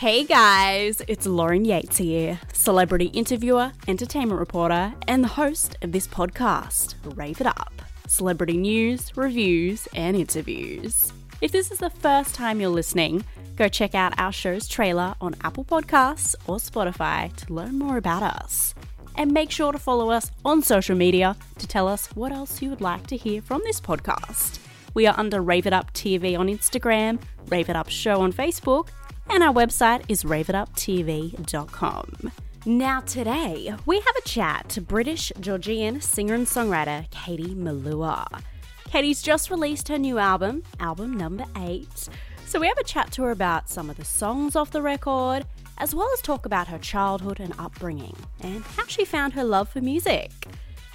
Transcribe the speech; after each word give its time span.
Hey 0.00 0.24
guys, 0.24 1.02
it's 1.08 1.26
Lauren 1.26 1.66
Yates 1.66 1.98
here, 1.98 2.40
celebrity 2.54 3.08
interviewer, 3.08 3.72
entertainment 3.86 4.40
reporter, 4.40 4.94
and 5.06 5.22
the 5.22 5.28
host 5.28 5.76
of 5.82 5.92
this 5.92 6.08
podcast, 6.08 6.94
Rave 7.18 7.42
It 7.42 7.46
Up 7.46 7.82
celebrity 8.08 8.56
news, 8.56 9.14
reviews, 9.14 9.86
and 9.94 10.16
interviews. 10.16 11.12
If 11.42 11.52
this 11.52 11.70
is 11.70 11.80
the 11.80 11.90
first 11.90 12.34
time 12.34 12.62
you're 12.62 12.70
listening, 12.70 13.26
go 13.56 13.68
check 13.68 13.94
out 13.94 14.18
our 14.18 14.32
show's 14.32 14.66
trailer 14.66 15.16
on 15.20 15.36
Apple 15.44 15.66
Podcasts 15.66 16.34
or 16.46 16.56
Spotify 16.56 17.36
to 17.36 17.52
learn 17.52 17.78
more 17.78 17.98
about 17.98 18.22
us. 18.22 18.74
And 19.16 19.32
make 19.32 19.50
sure 19.50 19.70
to 19.70 19.78
follow 19.78 20.08
us 20.08 20.30
on 20.46 20.62
social 20.62 20.96
media 20.96 21.36
to 21.58 21.66
tell 21.66 21.86
us 21.86 22.06
what 22.16 22.32
else 22.32 22.62
you 22.62 22.70
would 22.70 22.80
like 22.80 23.06
to 23.08 23.18
hear 23.18 23.42
from 23.42 23.60
this 23.66 23.82
podcast. 23.82 24.60
We 24.94 25.06
are 25.06 25.14
under 25.18 25.42
Rave 25.42 25.66
It 25.66 25.74
Up 25.74 25.92
TV 25.92 26.38
on 26.38 26.48
Instagram, 26.48 27.20
Rave 27.48 27.68
It 27.68 27.76
Up 27.76 27.90
Show 27.90 28.22
on 28.22 28.32
Facebook, 28.32 28.88
and 29.30 29.44
our 29.44 29.52
website 29.52 30.02
is 30.08 30.24
raveituptv.com. 30.24 32.32
Now, 32.66 33.00
today, 33.00 33.74
we 33.86 33.96
have 33.96 34.16
a 34.18 34.28
chat 34.28 34.68
to 34.70 34.80
British 34.80 35.32
Georgian 35.40 36.00
singer 36.00 36.34
and 36.34 36.46
songwriter 36.46 37.08
Katie 37.10 37.54
Melua. 37.54 38.42
Katie's 38.90 39.22
just 39.22 39.50
released 39.50 39.88
her 39.88 39.98
new 39.98 40.18
album, 40.18 40.64
album 40.80 41.16
number 41.16 41.44
eight. 41.58 42.08
So, 42.46 42.58
we 42.58 42.66
have 42.66 42.78
a 42.78 42.84
chat 42.84 43.12
to 43.12 43.22
her 43.22 43.30
about 43.30 43.70
some 43.70 43.88
of 43.88 43.96
the 43.96 44.04
songs 44.04 44.56
off 44.56 44.72
the 44.72 44.82
record, 44.82 45.46
as 45.78 45.94
well 45.94 46.10
as 46.12 46.20
talk 46.20 46.44
about 46.44 46.68
her 46.68 46.78
childhood 46.78 47.40
and 47.40 47.54
upbringing, 47.58 48.16
and 48.40 48.64
how 48.64 48.86
she 48.88 49.04
found 49.04 49.32
her 49.34 49.44
love 49.44 49.68
for 49.68 49.80
music, 49.80 50.32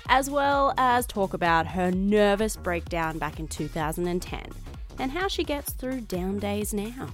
as 0.09 0.29
well 0.29 0.73
as 0.77 1.07
talk 1.07 1.33
about 1.33 1.67
her 1.67 1.89
nervous 1.89 2.57
breakdown 2.57 3.17
back 3.17 3.39
in 3.39 3.47
2010 3.47 4.41
and 4.99 5.11
how 5.11 5.27
she 5.27 5.43
gets 5.43 5.73
through 5.73 6.01
down 6.01 6.39
days 6.39 6.73
now. 6.73 7.09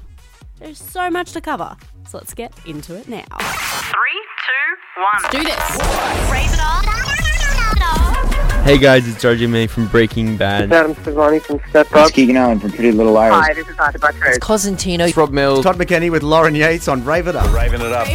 There's 0.61 0.77
so 0.77 1.09
much 1.09 1.31
to 1.31 1.41
cover, 1.41 1.75
so 2.07 2.19
let's 2.19 2.35
get 2.35 2.53
into 2.67 2.95
it 2.95 3.07
now. 3.07 3.23
Three, 3.39 4.21
two, 4.45 5.01
one. 5.01 5.23
Let's 5.23 5.35
do 5.35 5.43
this. 5.43 6.31
Raise 6.31 6.53
it 6.53 6.59
up. 6.61 8.30
Hey 8.63 8.77
guys, 8.77 9.07
it's 9.07 9.23
RJ 9.23 9.49
May 9.49 9.65
from 9.67 9.87
Breaking 9.87 10.37
Bad. 10.37 10.71
Adam 10.71 10.93
Sevani 10.95 11.41
from 11.41 11.59
Step 11.69 11.87
Up. 11.87 11.97
It's 12.03 12.09
Up. 12.09 12.13
Keegan 12.13 12.37
Allen 12.37 12.59
from 12.59 12.71
Pretty 12.71 12.91
Little 12.91 13.11
Liars. 13.11 13.33
Hi, 13.33 13.53
this 13.53 13.67
is 13.67 13.77
Arthur 13.77 13.97
Buttrose. 13.99 14.37
Cosentino. 14.39 15.13
Rob 15.17 15.31
Mills. 15.31 15.63
Todd 15.65 15.77
McKenney 15.77 16.11
with 16.11 16.21
Lauren 16.23 16.53
Yates 16.55 16.87
on 16.87 17.03
Rave 17.03 17.27
It 17.27 17.35
Up. 17.35 17.51
Raving 17.53 17.81
it 17.81 17.91
up. 17.91 18.07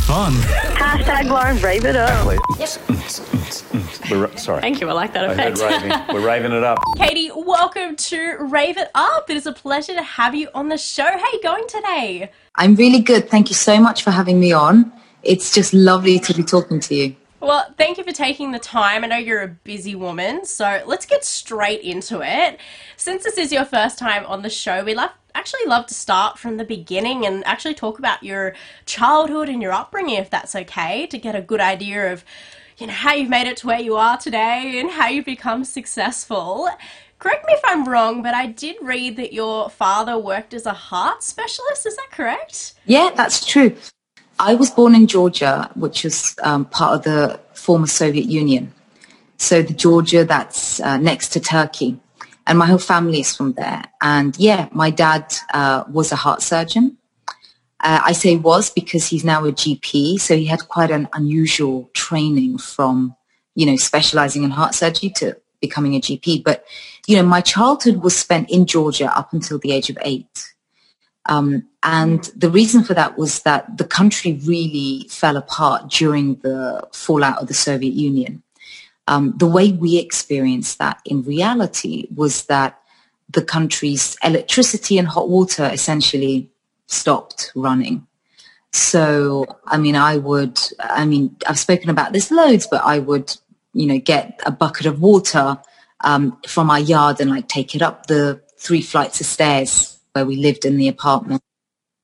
Fun. 0.00 0.32
Hashtag 0.32 1.28
Lauren, 1.28 1.58
rave 1.58 1.84
it 1.84 1.96
up. 1.96 2.26
We're, 4.10 4.36
sorry. 4.38 4.60
Thank 4.62 4.80
you, 4.80 4.88
I 4.88 4.92
like 4.92 5.12
that 5.12 5.30
I 5.30 5.34
heard 5.34 5.52
effect. 5.52 5.82
raving. 5.84 6.14
We're 6.14 6.26
raving 6.26 6.52
it 6.52 6.64
up. 6.64 6.78
Katie, 6.96 7.30
welcome 7.36 7.94
to 7.94 8.36
Rave 8.40 8.78
It 8.78 8.90
Up. 8.94 9.28
It 9.30 9.36
is 9.36 9.46
a 9.46 9.52
pleasure 9.52 9.94
to 9.94 10.02
have 10.02 10.34
you 10.34 10.48
on 10.54 10.68
the 10.70 10.78
show. 10.78 11.04
How 11.04 11.20
are 11.20 11.30
you 11.32 11.42
going 11.42 11.68
today? 11.68 12.30
I'm 12.56 12.74
really 12.74 13.00
good. 13.00 13.28
Thank 13.28 13.50
you 13.50 13.54
so 13.54 13.78
much 13.78 14.02
for 14.02 14.10
having 14.10 14.40
me 14.40 14.50
on. 14.52 14.92
It's 15.22 15.54
just 15.54 15.74
lovely 15.74 16.18
to 16.20 16.34
be 16.34 16.42
talking 16.42 16.80
to 16.80 16.94
you. 16.94 17.16
Well, 17.40 17.74
thank 17.78 17.96
you 17.96 18.04
for 18.04 18.12
taking 18.12 18.52
the 18.52 18.58
time. 18.58 19.02
I 19.02 19.06
know 19.06 19.16
you're 19.16 19.42
a 19.42 19.48
busy 19.48 19.94
woman, 19.94 20.44
so 20.44 20.82
let's 20.86 21.06
get 21.06 21.24
straight 21.24 21.80
into 21.80 22.20
it. 22.22 22.60
Since 22.98 23.24
this 23.24 23.38
is 23.38 23.50
your 23.50 23.64
first 23.64 23.98
time 23.98 24.26
on 24.26 24.42
the 24.42 24.50
show, 24.50 24.84
we 24.84 24.94
love 24.94 25.10
actually 25.34 25.64
love 25.66 25.86
to 25.86 25.94
start 25.94 26.38
from 26.38 26.56
the 26.56 26.64
beginning 26.64 27.24
and 27.24 27.46
actually 27.46 27.72
talk 27.72 27.98
about 27.98 28.22
your 28.22 28.52
childhood 28.84 29.48
and 29.48 29.62
your 29.62 29.72
upbringing 29.72 30.16
if 30.16 30.28
that's 30.28 30.56
okay 30.56 31.06
to 31.06 31.16
get 31.16 31.36
a 31.36 31.40
good 31.40 31.60
idea 31.60 32.12
of 32.12 32.24
you 32.78 32.88
know 32.88 32.92
how 32.92 33.14
you've 33.14 33.28
made 33.28 33.46
it 33.46 33.56
to 33.58 33.66
where 33.66 33.80
you 33.80 33.94
are 33.96 34.18
today 34.18 34.78
and 34.80 34.90
how 34.90 35.08
you've 35.08 35.24
become 35.24 35.64
successful. 35.64 36.68
Correct 37.18 37.46
me 37.46 37.52
if 37.52 37.60
I'm 37.64 37.86
wrong, 37.86 38.22
but 38.22 38.34
I 38.34 38.46
did 38.46 38.76
read 38.82 39.16
that 39.16 39.32
your 39.32 39.70
father 39.70 40.18
worked 40.18 40.52
as 40.52 40.66
a 40.66 40.72
heart 40.72 41.22
specialist. 41.22 41.86
Is 41.86 41.96
that 41.96 42.08
correct? 42.10 42.74
Yeah, 42.86 43.10
that's 43.14 43.44
true. 43.44 43.76
I 44.40 44.54
was 44.54 44.70
born 44.70 44.94
in 44.94 45.06
Georgia, 45.06 45.70
which 45.74 46.02
was 46.02 46.34
um, 46.42 46.64
part 46.64 46.94
of 46.94 47.02
the 47.04 47.38
former 47.52 47.86
Soviet 47.86 48.24
Union. 48.24 48.72
So 49.36 49.60
the 49.60 49.74
Georgia 49.74 50.24
that's 50.24 50.80
uh, 50.80 50.96
next 50.96 51.28
to 51.34 51.40
Turkey. 51.40 52.00
And 52.46 52.58
my 52.58 52.64
whole 52.64 52.78
family 52.78 53.20
is 53.20 53.36
from 53.36 53.52
there. 53.52 53.84
And 54.00 54.36
yeah, 54.38 54.70
my 54.72 54.88
dad 54.88 55.34
uh, 55.52 55.84
was 55.90 56.10
a 56.10 56.16
heart 56.16 56.40
surgeon. 56.40 56.96
Uh, 57.80 58.00
I 58.02 58.12
say 58.12 58.36
was 58.36 58.70
because 58.70 59.06
he's 59.06 59.24
now 59.24 59.44
a 59.44 59.52
GP. 59.52 60.18
So 60.18 60.34
he 60.34 60.46
had 60.46 60.68
quite 60.68 60.90
an 60.90 61.08
unusual 61.12 61.90
training 61.92 62.56
from, 62.58 63.14
you 63.54 63.66
know, 63.66 63.76
specializing 63.76 64.42
in 64.42 64.50
heart 64.50 64.74
surgery 64.74 65.10
to 65.16 65.36
becoming 65.60 65.94
a 65.96 66.00
GP. 66.00 66.42
But, 66.42 66.64
you 67.06 67.16
know, 67.16 67.22
my 67.22 67.42
childhood 67.42 67.96
was 67.96 68.16
spent 68.16 68.50
in 68.50 68.64
Georgia 68.64 69.14
up 69.14 69.34
until 69.34 69.58
the 69.58 69.72
age 69.72 69.90
of 69.90 69.98
eight. 70.00 70.46
Um, 71.26 71.68
and 71.82 72.24
the 72.36 72.50
reason 72.50 72.84
for 72.84 72.94
that 72.94 73.16
was 73.16 73.40
that 73.42 73.78
the 73.78 73.84
country 73.84 74.38
really 74.44 75.06
fell 75.08 75.36
apart 75.36 75.88
during 75.88 76.34
the 76.36 76.86
fallout 76.92 77.40
of 77.40 77.48
the 77.48 77.54
Soviet 77.54 77.94
Union. 77.94 78.42
Um, 79.08 79.34
the 79.36 79.46
way 79.46 79.72
we 79.72 79.98
experienced 79.98 80.78
that 80.78 81.00
in 81.04 81.22
reality 81.22 82.06
was 82.14 82.44
that 82.44 82.78
the 83.30 83.42
country's 83.42 84.16
electricity 84.22 84.98
and 84.98 85.08
hot 85.08 85.28
water 85.28 85.68
essentially 85.72 86.50
stopped 86.86 87.50
running. 87.54 88.06
So, 88.72 89.46
I 89.66 89.78
mean, 89.78 89.96
I 89.96 90.16
would, 90.18 90.60
I 90.78 91.06
mean, 91.06 91.36
I've 91.48 91.58
spoken 91.58 91.90
about 91.90 92.12
this 92.12 92.30
loads, 92.30 92.66
but 92.66 92.84
I 92.84 92.98
would, 92.98 93.34
you 93.72 93.86
know, 93.86 93.98
get 93.98 94.40
a 94.44 94.52
bucket 94.52 94.86
of 94.86 95.00
water 95.00 95.58
um, 96.02 96.38
from 96.46 96.70
our 96.70 96.78
yard 96.78 97.20
and 97.20 97.30
like 97.30 97.48
take 97.48 97.74
it 97.74 97.82
up 97.82 98.06
the 98.06 98.42
three 98.58 98.82
flights 98.82 99.20
of 99.20 99.26
stairs 99.26 99.98
where 100.12 100.26
we 100.26 100.36
lived 100.36 100.64
in 100.64 100.76
the 100.76 100.88
apartment. 100.88 101.42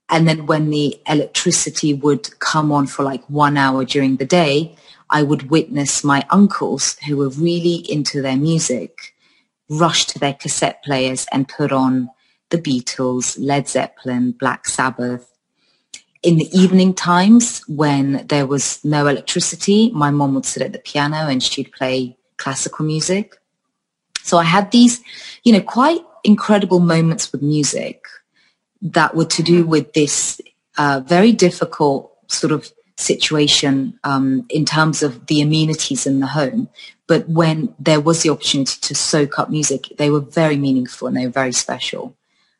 And 0.09 0.27
then 0.27 0.45
when 0.45 0.69
the 0.69 0.99
electricity 1.07 1.93
would 1.93 2.39
come 2.39 2.71
on 2.71 2.87
for 2.87 3.03
like 3.03 3.23
one 3.29 3.57
hour 3.57 3.83
during 3.83 4.17
the 4.17 4.25
day, 4.25 4.75
I 5.09 5.23
would 5.23 5.49
witness 5.49 6.03
my 6.03 6.25
uncles 6.29 6.97
who 7.07 7.17
were 7.17 7.29
really 7.29 7.75
into 7.91 8.21
their 8.21 8.37
music 8.37 9.13
rush 9.69 10.05
to 10.05 10.19
their 10.19 10.33
cassette 10.33 10.83
players 10.83 11.25
and 11.31 11.47
put 11.47 11.71
on 11.71 12.09
the 12.49 12.57
Beatles, 12.57 13.37
Led 13.37 13.67
Zeppelin, 13.67 14.31
Black 14.31 14.65
Sabbath. 14.67 15.33
In 16.23 16.37
the 16.37 16.49
evening 16.57 16.93
times 16.93 17.61
when 17.67 18.25
there 18.27 18.47
was 18.47 18.83
no 18.83 19.07
electricity, 19.07 19.91
my 19.91 20.09
mom 20.09 20.35
would 20.35 20.45
sit 20.45 20.63
at 20.63 20.73
the 20.73 20.79
piano 20.79 21.27
and 21.27 21.43
she'd 21.43 21.71
play 21.73 22.17
classical 22.37 22.85
music. 22.85 23.35
So 24.23 24.37
I 24.37 24.43
had 24.43 24.71
these, 24.71 25.01
you 25.43 25.53
know, 25.53 25.61
quite 25.61 26.01
incredible 26.23 26.79
moments 26.79 27.31
with 27.31 27.41
music 27.41 28.05
that 28.81 29.15
were 29.15 29.25
to 29.25 29.43
do 29.43 29.65
with 29.65 29.93
this 29.93 30.41
uh, 30.77 31.01
very 31.05 31.31
difficult 31.31 32.11
sort 32.27 32.51
of 32.51 32.71
situation 32.97 33.99
um, 34.03 34.45
in 34.49 34.65
terms 34.65 35.03
of 35.03 35.27
the 35.27 35.41
amenities 35.41 36.05
in 36.05 36.19
the 36.19 36.27
home. 36.27 36.69
But 37.07 37.29
when 37.29 37.73
there 37.79 38.01
was 38.01 38.23
the 38.23 38.29
opportunity 38.29 38.77
to 38.81 38.95
soak 38.95 39.39
up 39.39 39.49
music, 39.49 39.93
they 39.97 40.09
were 40.09 40.19
very 40.19 40.57
meaningful 40.57 41.07
and 41.07 41.15
they 41.15 41.25
were 41.25 41.31
very 41.31 41.53
special. 41.53 42.15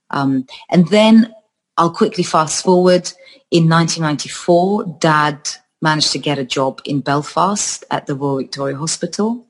Um, 0.09 0.47
and 0.69 0.87
then 0.87 1.33
I'll 1.77 1.91
quickly 1.91 2.23
fast 2.23 2.63
forward. 2.63 3.11
In 3.51 3.69
1994, 3.69 4.97
Dad 4.99 5.49
managed 5.81 6.11
to 6.13 6.19
get 6.19 6.39
a 6.39 6.45
job 6.45 6.81
in 6.85 7.01
Belfast 7.01 7.83
at 7.91 8.07
the 8.07 8.15
Royal 8.15 8.37
Victoria 8.37 8.77
Hospital, 8.77 9.45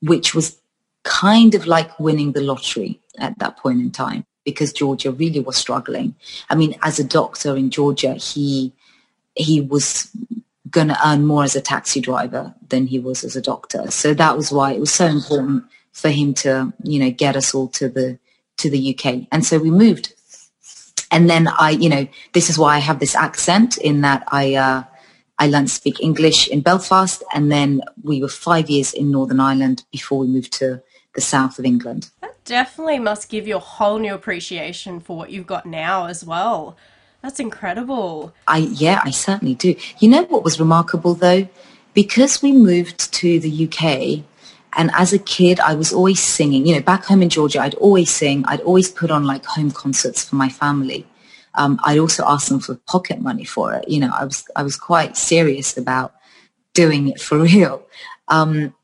which 0.00 0.34
was 0.34 0.60
kind 1.04 1.54
of 1.54 1.66
like 1.66 1.98
winning 1.98 2.32
the 2.32 2.40
lottery 2.40 3.00
at 3.18 3.38
that 3.38 3.56
point 3.58 3.80
in 3.80 3.90
time 3.90 4.24
because 4.44 4.72
Georgia 4.72 5.12
really 5.12 5.40
was 5.40 5.56
struggling. 5.56 6.14
I 6.50 6.54
mean, 6.54 6.76
as 6.82 6.98
a 6.98 7.04
doctor 7.04 7.56
in 7.56 7.70
Georgia, 7.70 8.14
he 8.14 8.72
he 9.34 9.60
was 9.60 10.10
going 10.70 10.88
to 10.88 11.06
earn 11.06 11.26
more 11.26 11.44
as 11.44 11.54
a 11.54 11.60
taxi 11.60 12.00
driver 12.00 12.54
than 12.68 12.86
he 12.86 12.98
was 12.98 13.24
as 13.24 13.36
a 13.36 13.42
doctor. 13.42 13.90
So 13.90 14.14
that 14.14 14.36
was 14.36 14.50
why 14.50 14.72
it 14.72 14.80
was 14.80 14.92
so 14.92 15.06
important 15.06 15.64
for 15.92 16.08
him 16.08 16.34
to, 16.34 16.72
you 16.82 16.98
know, 16.98 17.10
get 17.10 17.36
us 17.36 17.54
all 17.54 17.68
to 17.68 17.88
the 17.88 18.18
to 18.58 18.70
the 18.70 18.94
UK. 18.94 19.26
And 19.30 19.44
so 19.44 19.58
we 19.58 19.70
moved. 19.70 20.14
And 21.10 21.28
then 21.28 21.46
I, 21.46 21.70
you 21.70 21.88
know, 21.88 22.06
this 22.32 22.48
is 22.48 22.58
why 22.58 22.76
I 22.76 22.78
have 22.78 22.98
this 22.98 23.14
accent 23.14 23.76
in 23.76 24.00
that 24.00 24.24
I 24.28 24.54
uh, 24.54 24.84
I 25.38 25.46
learned 25.46 25.68
to 25.68 25.74
speak 25.74 26.00
English 26.00 26.48
in 26.48 26.60
Belfast, 26.60 27.22
and 27.34 27.50
then 27.50 27.82
we 28.02 28.22
were 28.22 28.28
five 28.28 28.70
years 28.70 28.94
in 28.94 29.10
Northern 29.10 29.40
Ireland 29.40 29.84
before 29.90 30.18
we 30.20 30.26
moved 30.26 30.52
to 30.54 30.82
the 31.14 31.20
south 31.20 31.58
of 31.58 31.64
England. 31.64 32.10
That 32.20 32.44
definitely 32.44 32.98
must 32.98 33.28
give 33.28 33.46
you 33.46 33.56
a 33.56 33.60
whole 33.60 33.98
new 33.98 34.14
appreciation 34.14 35.00
for 35.00 35.16
what 35.16 35.30
you've 35.30 35.46
got 35.46 35.66
now 35.66 36.06
as 36.06 36.24
well. 36.24 36.76
That's 37.22 37.38
incredible. 37.38 38.34
I 38.48 38.58
yeah, 38.58 39.00
I 39.04 39.10
certainly 39.10 39.54
do. 39.54 39.76
You 40.00 40.08
know 40.08 40.24
what 40.24 40.44
was 40.44 40.58
remarkable 40.58 41.14
though? 41.14 41.48
Because 41.94 42.42
we 42.42 42.52
moved 42.52 43.12
to 43.14 43.38
the 43.38 43.68
UK 43.68 44.24
and 44.76 44.90
as 44.94 45.12
a 45.12 45.18
kid 45.18 45.60
I 45.60 45.74
was 45.74 45.92
always 45.92 46.20
singing. 46.20 46.66
You 46.66 46.76
know, 46.76 46.82
back 46.82 47.04
home 47.04 47.22
in 47.22 47.28
Georgia 47.28 47.60
I'd 47.60 47.74
always 47.74 48.10
sing. 48.10 48.44
I'd 48.46 48.60
always 48.62 48.90
put 48.90 49.10
on 49.10 49.24
like 49.24 49.44
home 49.44 49.70
concerts 49.70 50.24
for 50.24 50.36
my 50.36 50.48
family. 50.48 51.06
Um, 51.54 51.78
I'd 51.84 51.98
also 51.98 52.24
ask 52.26 52.48
them 52.48 52.60
for 52.60 52.74
pocket 52.74 53.20
money 53.20 53.44
for 53.44 53.74
it. 53.74 53.88
You 53.88 54.00
know, 54.00 54.10
I 54.12 54.24
was 54.24 54.44
I 54.56 54.62
was 54.62 54.76
quite 54.76 55.16
serious 55.16 55.76
about 55.76 56.14
doing 56.74 57.08
it 57.08 57.20
for 57.20 57.38
real. 57.42 57.86
Um, 58.28 58.74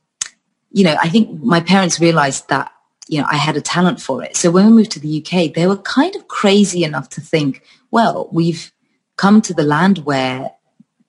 you 0.70 0.84
know, 0.84 0.96
I 1.02 1.08
think 1.08 1.42
my 1.42 1.60
parents 1.60 2.00
realized 2.00 2.48
that, 2.48 2.72
you 3.08 3.20
know, 3.20 3.26
I 3.30 3.36
had 3.36 3.56
a 3.56 3.60
talent 3.60 4.00
for 4.00 4.22
it. 4.22 4.36
So 4.36 4.50
when 4.50 4.66
we 4.66 4.72
moved 4.72 4.92
to 4.92 5.00
the 5.00 5.24
UK, 5.24 5.54
they 5.54 5.66
were 5.66 5.78
kind 5.78 6.14
of 6.14 6.28
crazy 6.28 6.84
enough 6.84 7.08
to 7.10 7.20
think, 7.20 7.62
well, 7.90 8.28
we've 8.32 8.72
come 9.16 9.40
to 9.42 9.54
the 9.54 9.62
land 9.62 9.98
where, 9.98 10.52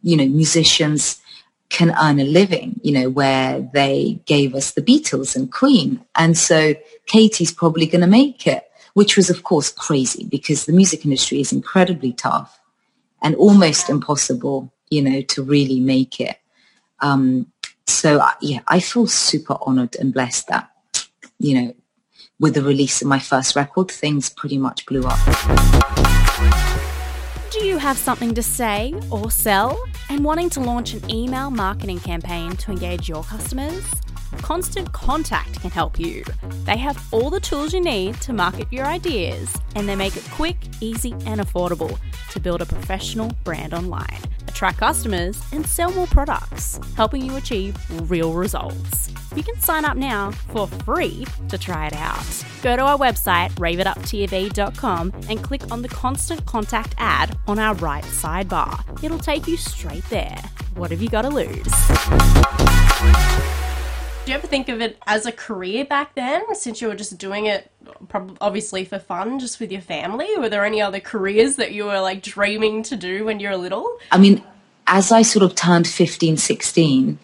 you 0.01 0.15
know, 0.15 0.25
musicians 0.25 1.21
can 1.69 1.95
earn 2.01 2.19
a 2.19 2.23
living, 2.23 2.79
you 2.83 2.91
know, 2.91 3.09
where 3.09 3.61
they 3.73 4.19
gave 4.25 4.55
us 4.55 4.71
the 4.71 4.81
Beatles 4.81 5.35
and 5.35 5.51
Queen. 5.51 6.03
And 6.15 6.37
so 6.37 6.73
Katie's 7.05 7.53
probably 7.53 7.85
going 7.85 8.01
to 8.01 8.07
make 8.07 8.47
it, 8.47 8.63
which 8.93 9.15
was 9.15 9.29
of 9.29 9.43
course 9.43 9.69
crazy 9.69 10.25
because 10.25 10.65
the 10.65 10.73
music 10.73 11.05
industry 11.05 11.39
is 11.39 11.53
incredibly 11.53 12.11
tough 12.11 12.59
and 13.21 13.35
almost 13.35 13.89
impossible, 13.89 14.73
you 14.89 15.01
know, 15.01 15.21
to 15.21 15.43
really 15.43 15.79
make 15.79 16.19
it. 16.19 16.37
Um, 17.01 17.51
so 17.89 18.19
uh, 18.19 18.31
yeah, 18.41 18.59
I 18.67 18.79
feel 18.79 19.07
super 19.07 19.57
honored 19.61 19.95
and 19.95 20.13
blessed 20.13 20.47
that, 20.47 20.69
you 21.39 21.61
know, 21.61 21.75
with 22.39 22.53
the 22.53 22.63
release 22.63 23.01
of 23.01 23.07
my 23.07 23.19
first 23.19 23.55
record, 23.55 23.91
things 23.91 24.29
pretty 24.29 24.57
much 24.57 24.85
blew 24.85 25.03
up. 25.03 25.19
Do 27.51 27.65
you 27.65 27.77
have 27.77 27.97
something 27.97 28.33
to 28.35 28.43
say 28.43 28.93
or 29.11 29.29
sell 29.29 29.77
and 30.09 30.23
wanting 30.23 30.49
to 30.51 30.59
launch 30.59 30.93
an 30.93 31.09
email 31.09 31.49
marketing 31.49 31.99
campaign 31.99 32.55
to 32.57 32.71
engage 32.71 33.09
your 33.09 33.23
customers? 33.23 33.83
Constant 34.37 34.91
Contact 34.93 35.59
can 35.61 35.71
help 35.71 35.99
you. 35.99 36.23
They 36.65 36.77
have 36.77 37.01
all 37.11 37.29
the 37.29 37.39
tools 37.39 37.73
you 37.73 37.81
need 37.81 38.15
to 38.21 38.33
market 38.33 38.67
your 38.71 38.85
ideas, 38.85 39.55
and 39.75 39.87
they 39.87 39.95
make 39.95 40.15
it 40.15 40.27
quick, 40.31 40.57
easy, 40.81 41.11
and 41.25 41.41
affordable 41.41 41.97
to 42.31 42.39
build 42.39 42.61
a 42.61 42.65
professional 42.65 43.31
brand 43.43 43.73
online, 43.73 44.19
attract 44.47 44.77
customers, 44.77 45.41
and 45.51 45.65
sell 45.65 45.91
more 45.91 46.07
products, 46.07 46.79
helping 46.95 47.23
you 47.23 47.35
achieve 47.35 47.75
real 48.09 48.33
results. 48.33 49.11
You 49.35 49.43
can 49.43 49.59
sign 49.59 49.85
up 49.85 49.97
now 49.97 50.31
for 50.31 50.67
free 50.67 51.25
to 51.49 51.57
try 51.57 51.87
it 51.87 51.93
out. 51.93 52.25
Go 52.61 52.75
to 52.75 52.83
our 52.83 52.97
website, 52.97 53.51
raveituptv.com, 53.53 55.13
and 55.29 55.43
click 55.43 55.71
on 55.71 55.81
the 55.81 55.89
Constant 55.89 56.45
Contact 56.45 56.95
ad 56.97 57.37
on 57.47 57.59
our 57.59 57.75
right 57.75 58.03
sidebar. 58.03 59.03
It'll 59.03 59.19
take 59.19 59.47
you 59.47 59.57
straight 59.57 60.07
there. 60.09 60.37
What 60.75 60.91
have 60.91 61.01
you 61.01 61.09
got 61.09 61.23
to 61.23 61.29
lose? 61.29 61.65
You 64.29 64.35
ever 64.35 64.45
think 64.45 64.69
of 64.69 64.79
it 64.79 64.95
as 65.07 65.25
a 65.25 65.31
career 65.31 65.85
back 65.85 66.13
then, 66.13 66.53
since 66.53 66.81
you 66.81 66.87
were 66.87 66.93
just 66.93 67.17
doing 67.17 67.47
it, 67.47 67.71
probably 68.09 68.37
obviously 68.39 68.85
for 68.85 68.99
fun, 68.99 69.39
just 69.39 69.59
with 69.59 69.71
your 69.71 69.81
family? 69.81 70.27
Were 70.37 70.49
there 70.49 70.63
any 70.63 70.83
other 70.83 70.99
careers 70.99 71.55
that 71.55 71.71
you 71.71 71.85
were 71.85 71.99
like 71.99 72.21
dreaming 72.21 72.83
to 72.83 72.95
do 72.95 73.25
when 73.25 73.39
you 73.39 73.49
were 73.49 73.57
little? 73.57 73.97
I 74.11 74.19
mean, 74.19 74.43
as 74.85 75.11
I 75.11 75.23
sort 75.23 75.41
of 75.41 75.55
turned 75.55 75.87
15, 75.87 76.37
16, 76.37 77.17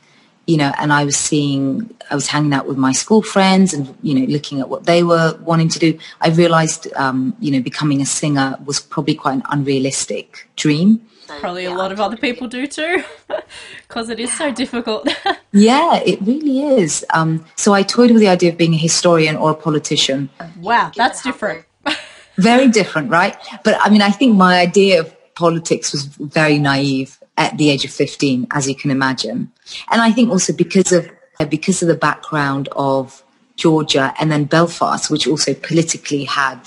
you 0.48 0.58
know, 0.58 0.74
and 0.80 0.92
I 0.92 1.06
was 1.06 1.16
seeing, 1.16 1.96
I 2.10 2.16
was 2.16 2.26
hanging 2.26 2.54
out 2.54 2.66
with 2.66 2.78
my 2.78 2.92
school 2.92 3.22
friends 3.22 3.72
and, 3.72 3.96
you 4.02 4.16
know, 4.20 4.26
looking 4.26 4.60
at 4.60 4.70
what 4.70 4.86
they 4.88 5.04
were 5.04 5.38
wanting 5.42 5.70
to 5.70 5.78
do, 5.78 6.00
I 6.22 6.30
realized, 6.30 6.92
um, 6.96 7.36
you 7.40 7.52
know, 7.52 7.62
becoming 7.62 8.02
a 8.02 8.06
singer 8.08 8.58
was 8.66 8.80
probably 8.80 9.14
quite 9.14 9.36
an 9.36 9.44
unrealistic 9.52 10.50
dream. 10.56 11.08
Probably 11.40 11.66
a 11.66 11.74
lot 11.74 11.92
of 11.92 12.00
other 12.00 12.18
people 12.18 12.48
do 12.48 12.68
too, 12.68 13.04
because 13.88 14.10
it 14.10 14.20
is 14.20 14.36
so 14.38 14.52
difficult. 14.52 15.08
Yeah, 15.58 16.02
it 16.06 16.22
really 16.22 16.64
is. 16.64 17.06
Um, 17.14 17.46
so 17.56 17.72
I 17.72 17.82
toyed 17.82 18.12
with 18.12 18.20
the 18.20 18.28
idea 18.28 18.52
of 18.52 18.58
being 18.58 18.74
a 18.74 18.78
historian 18.78 19.38
or 19.38 19.52
a 19.52 19.56
politician. 19.56 20.30
wow, 20.60 20.92
that's 20.94 21.24
different. 21.24 21.64
Very 22.36 22.68
different, 22.68 23.10
right? 23.10 23.38
But 23.64 23.78
I 23.80 23.90
mean, 23.90 24.02
I 24.02 24.10
think 24.10 24.36
my 24.36 24.60
idea 24.60 25.00
of 25.00 25.16
politics 25.36 25.94
was 25.94 26.06
very 26.06 26.60
naive 26.60 27.18
at 27.38 27.58
the 27.58 27.70
age 27.70 27.86
of 27.86 27.92
15, 27.92 28.48
as 28.52 28.68
you 28.68 28.76
can 28.76 28.92
imagine. 28.92 29.52
And 29.92 30.02
I 30.02 30.12
think 30.12 30.30
also 30.30 30.52
because 30.52 30.92
of, 30.92 31.10
because 31.50 31.82
of 31.82 31.88
the 31.88 31.96
background 31.96 32.68
of 32.76 33.24
Georgia 33.56 34.14
and 34.20 34.32
then 34.32 34.46
Belfast, 34.46 35.10
which 35.10 35.28
also 35.28 35.54
politically 35.54 36.26
had 36.26 36.60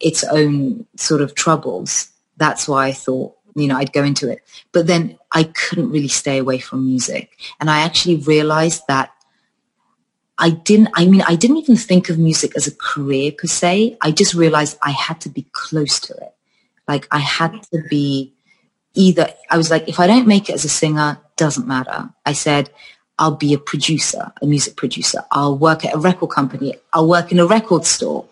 its 0.00 0.24
own 0.24 0.86
sort 0.96 1.20
of 1.20 1.34
troubles. 1.34 2.08
That's 2.36 2.66
why 2.66 2.86
I 2.86 2.92
thought, 2.92 3.36
you 3.54 3.66
know, 3.66 3.76
I'd 3.76 3.92
go 3.92 4.04
into 4.04 4.30
it. 4.30 4.40
But 4.72 4.86
then 4.86 5.18
I 5.32 5.44
couldn't 5.44 5.90
really 5.90 6.08
stay 6.08 6.38
away 6.38 6.58
from 6.58 6.86
music. 6.86 7.36
And 7.58 7.70
I 7.70 7.80
actually 7.80 8.16
realized 8.16 8.82
that 8.88 9.12
I 10.38 10.50
didn't, 10.50 10.88
I 10.94 11.06
mean, 11.06 11.22
I 11.22 11.36
didn't 11.36 11.58
even 11.58 11.76
think 11.76 12.08
of 12.08 12.18
music 12.18 12.56
as 12.56 12.66
a 12.66 12.74
career 12.74 13.32
per 13.36 13.46
se. 13.46 13.98
I 14.00 14.10
just 14.10 14.34
realized 14.34 14.78
I 14.82 14.90
had 14.90 15.20
to 15.22 15.28
be 15.28 15.46
close 15.52 16.00
to 16.00 16.14
it. 16.14 16.34
Like 16.88 17.06
I 17.10 17.18
had 17.18 17.62
to 17.74 17.82
be 17.88 18.32
either, 18.94 19.28
I 19.50 19.56
was 19.56 19.70
like, 19.70 19.88
if 19.88 20.00
I 20.00 20.06
don't 20.06 20.26
make 20.26 20.48
it 20.48 20.54
as 20.54 20.64
a 20.64 20.68
singer, 20.68 21.18
doesn't 21.36 21.68
matter. 21.68 22.10
I 22.24 22.32
said, 22.32 22.70
I'll 23.18 23.36
be 23.36 23.52
a 23.52 23.58
producer, 23.58 24.32
a 24.40 24.46
music 24.46 24.76
producer. 24.76 25.24
I'll 25.30 25.56
work 25.56 25.84
at 25.84 25.94
a 25.94 25.98
record 25.98 26.30
company. 26.30 26.74
I'll 26.92 27.06
work 27.06 27.30
in 27.30 27.38
a 27.38 27.46
record 27.46 27.84
store. 27.84 28.26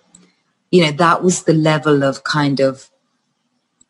You 0.70 0.87
know, 0.87 0.93
that 0.93 1.23
was 1.23 1.43
the 1.43 1.53
level 1.53 2.03
of 2.03 2.25
kind 2.25 2.59
of 2.59 2.88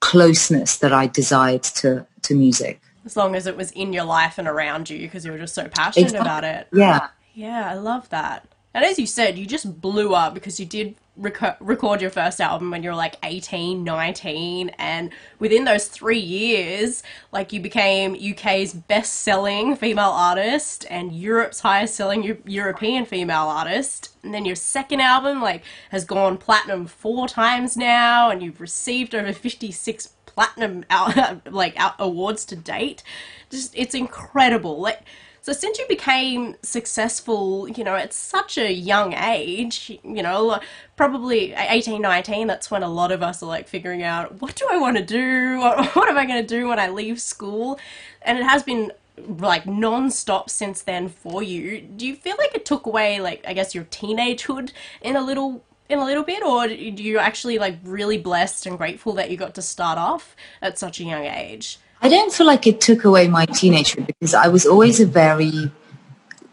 closeness 0.00 0.78
that 0.78 0.92
I 0.92 1.06
desired 1.06 1.62
to, 1.64 2.06
to 2.22 2.34
music. 2.34 2.80
As 3.04 3.16
long 3.16 3.34
as 3.34 3.46
it 3.46 3.56
was 3.56 3.70
in 3.72 3.92
your 3.92 4.04
life 4.04 4.38
and 4.38 4.46
around 4.46 4.90
you, 4.90 4.98
because 4.98 5.24
you 5.24 5.32
were 5.32 5.38
just 5.38 5.54
so 5.54 5.66
passionate 5.68 6.06
Exactly. 6.06 6.20
about 6.20 6.44
it. 6.44 6.68
Yeah. 6.72 7.08
Yeah, 7.34 7.70
I 7.70 7.74
love 7.74 8.08
that. 8.10 8.46
And 8.74 8.84
as 8.84 8.98
you 8.98 9.06
said, 9.06 9.38
you 9.38 9.46
just 9.46 9.80
blew 9.80 10.14
up 10.14 10.34
because 10.34 10.60
you 10.60 10.66
did 10.66 10.96
reco- 11.20 11.56
record 11.60 12.00
your 12.00 12.10
first 12.10 12.40
album 12.40 12.70
when 12.70 12.82
you're 12.82 12.94
like 12.94 13.16
18, 13.22 13.84
19. 13.84 14.70
And 14.78 15.10
within 15.38 15.64
those 15.64 15.88
three 15.88 16.18
years, 16.18 17.02
like 17.32 17.52
you 17.52 17.60
became 17.60 18.14
UK's 18.14 18.72
best 18.74 19.14
selling 19.14 19.76
female 19.76 20.10
artist 20.10 20.86
and 20.90 21.12
Europe's 21.12 21.60
highest 21.60 21.94
selling 21.94 22.22
Eu- 22.22 22.42
European 22.46 23.04
female 23.04 23.48
artist. 23.48 24.10
And 24.22 24.32
then 24.34 24.44
your 24.44 24.56
second 24.56 25.00
album, 25.00 25.40
like, 25.40 25.62
has 25.90 26.04
gone 26.04 26.38
platinum 26.38 26.86
four 26.86 27.28
times 27.28 27.76
now. 27.76 28.30
And 28.30 28.42
you've 28.42 28.60
received 28.60 29.14
over 29.14 29.32
56 29.32 30.08
platinum 30.26 30.84
out, 30.90 31.46
like 31.52 31.78
out 31.78 31.94
awards 31.98 32.44
to 32.46 32.56
date. 32.56 33.02
Just, 33.50 33.72
it's 33.76 33.94
incredible. 33.94 34.80
Like, 34.80 35.02
so 35.48 35.54
since 35.54 35.78
you 35.78 35.86
became 35.88 36.56
successful, 36.60 37.70
you 37.70 37.82
know, 37.82 37.94
at 37.94 38.12
such 38.12 38.58
a 38.58 38.70
young 38.70 39.14
age, 39.14 39.98
you 40.04 40.22
know, 40.22 40.60
probably 40.94 41.54
18, 41.54 42.02
19, 42.02 42.46
that's 42.46 42.70
when 42.70 42.82
a 42.82 42.88
lot 42.88 43.12
of 43.12 43.22
us 43.22 43.42
are 43.42 43.46
like 43.46 43.66
figuring 43.66 44.02
out, 44.02 44.42
what 44.42 44.56
do 44.56 44.66
I 44.70 44.76
want 44.76 44.98
to 44.98 45.02
do? 45.02 45.58
What, 45.94 46.10
am 46.10 46.18
I 46.18 46.26
going 46.26 46.46
to 46.46 46.46
do 46.46 46.68
when 46.68 46.78
I 46.78 46.90
leave 46.90 47.18
school? 47.18 47.80
And 48.20 48.36
it 48.36 48.44
has 48.44 48.62
been 48.62 48.92
like 49.26 49.64
non-stop 49.64 50.50
since 50.50 50.82
then 50.82 51.08
for 51.08 51.42
you. 51.42 51.80
Do 51.80 52.06
you 52.06 52.14
feel 52.14 52.36
like 52.36 52.54
it 52.54 52.66
took 52.66 52.84
away 52.84 53.18
like 53.18 53.42
I 53.48 53.54
guess 53.54 53.74
your 53.74 53.84
teenagehood 53.84 54.72
in 55.00 55.16
a 55.16 55.22
little 55.22 55.64
in 55.88 55.98
a 55.98 56.04
little 56.04 56.24
bit 56.24 56.42
or 56.42 56.68
do 56.68 57.02
you 57.02 57.18
actually 57.18 57.58
like 57.58 57.78
really 57.84 58.18
blessed 58.18 58.66
and 58.66 58.76
grateful 58.76 59.14
that 59.14 59.30
you 59.30 59.38
got 59.38 59.54
to 59.54 59.62
start 59.62 59.96
off 59.96 60.36
at 60.60 60.78
such 60.78 61.00
a 61.00 61.04
young 61.04 61.24
age? 61.24 61.78
I 62.00 62.08
don't 62.08 62.32
feel 62.32 62.46
like 62.46 62.66
it 62.66 62.80
took 62.80 63.04
away 63.04 63.28
my 63.28 63.46
teenagehood 63.46 64.06
because 64.06 64.34
I 64.34 64.48
was 64.48 64.66
always 64.66 65.00
a 65.00 65.06
very 65.06 65.70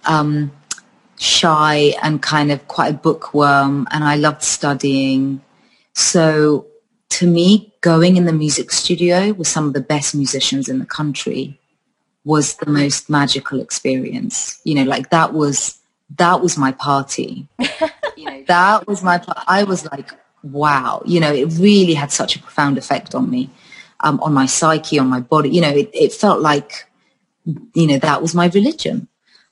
um, 0.05 0.51
shy 1.17 1.93
and 2.01 2.21
kind 2.21 2.51
of 2.51 2.67
quite 2.67 2.95
a 2.95 2.97
bookworm 2.97 3.87
and 3.91 4.03
I 4.03 4.15
loved 4.15 4.41
studying. 4.41 5.41
So 5.93 6.67
to 7.09 7.27
me, 7.27 7.73
going 7.81 8.17
in 8.17 8.25
the 8.25 8.33
music 8.33 8.71
studio 8.71 9.33
with 9.33 9.47
some 9.47 9.67
of 9.67 9.73
the 9.73 9.81
best 9.81 10.15
musicians 10.15 10.67
in 10.67 10.79
the 10.79 10.85
country 10.85 11.59
was 12.23 12.55
the 12.55 12.69
most 12.69 13.09
magical 13.09 13.61
experience. 13.61 14.59
You 14.63 14.75
know, 14.75 14.83
like 14.83 15.11
that 15.11 15.33
was, 15.33 15.77
that 16.17 16.41
was 16.41 16.57
my 16.57 16.71
party. 16.71 17.47
you 18.17 18.25
know, 18.25 18.43
that 18.47 18.87
was 18.87 19.03
my, 19.03 19.23
I 19.47 19.63
was 19.63 19.85
like, 19.91 20.11
wow, 20.43 21.01
you 21.05 21.19
know, 21.19 21.31
it 21.31 21.45
really 21.57 21.93
had 21.93 22.11
such 22.11 22.35
a 22.35 22.39
profound 22.39 22.77
effect 22.77 23.15
on 23.15 23.29
me, 23.29 23.49
um, 24.05 24.19
on 24.21 24.33
my 24.33 24.45
psyche, 24.45 24.99
on 24.99 25.07
my 25.07 25.19
body. 25.19 25.49
You 25.49 25.61
know, 25.61 25.69
it, 25.69 25.89
it 25.93 26.13
felt 26.13 26.39
like, 26.39 26.85
you 27.73 27.87
know, 27.87 27.97
that 27.97 28.21
was 28.21 28.35
my 28.35 28.47
religion. 28.47 29.07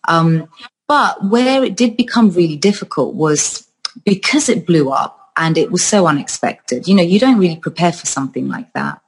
Um, 0.07 0.47
but 0.87 1.25
where 1.25 1.63
it 1.63 1.75
did 1.75 1.97
become 1.97 2.29
really 2.29 2.55
difficult 2.55 3.15
was 3.15 3.67
because 4.05 4.49
it 4.49 4.65
blew 4.65 4.91
up 4.91 5.31
and 5.35 5.57
it 5.57 5.71
was 5.71 5.83
so 5.83 6.05
unexpected. 6.05 6.87
You 6.87 6.95
know, 6.95 7.03
you 7.03 7.19
don't 7.19 7.39
really 7.39 7.55
prepare 7.55 7.91
for 7.91 8.05
something 8.05 8.47
like 8.47 8.71
that. 8.73 9.01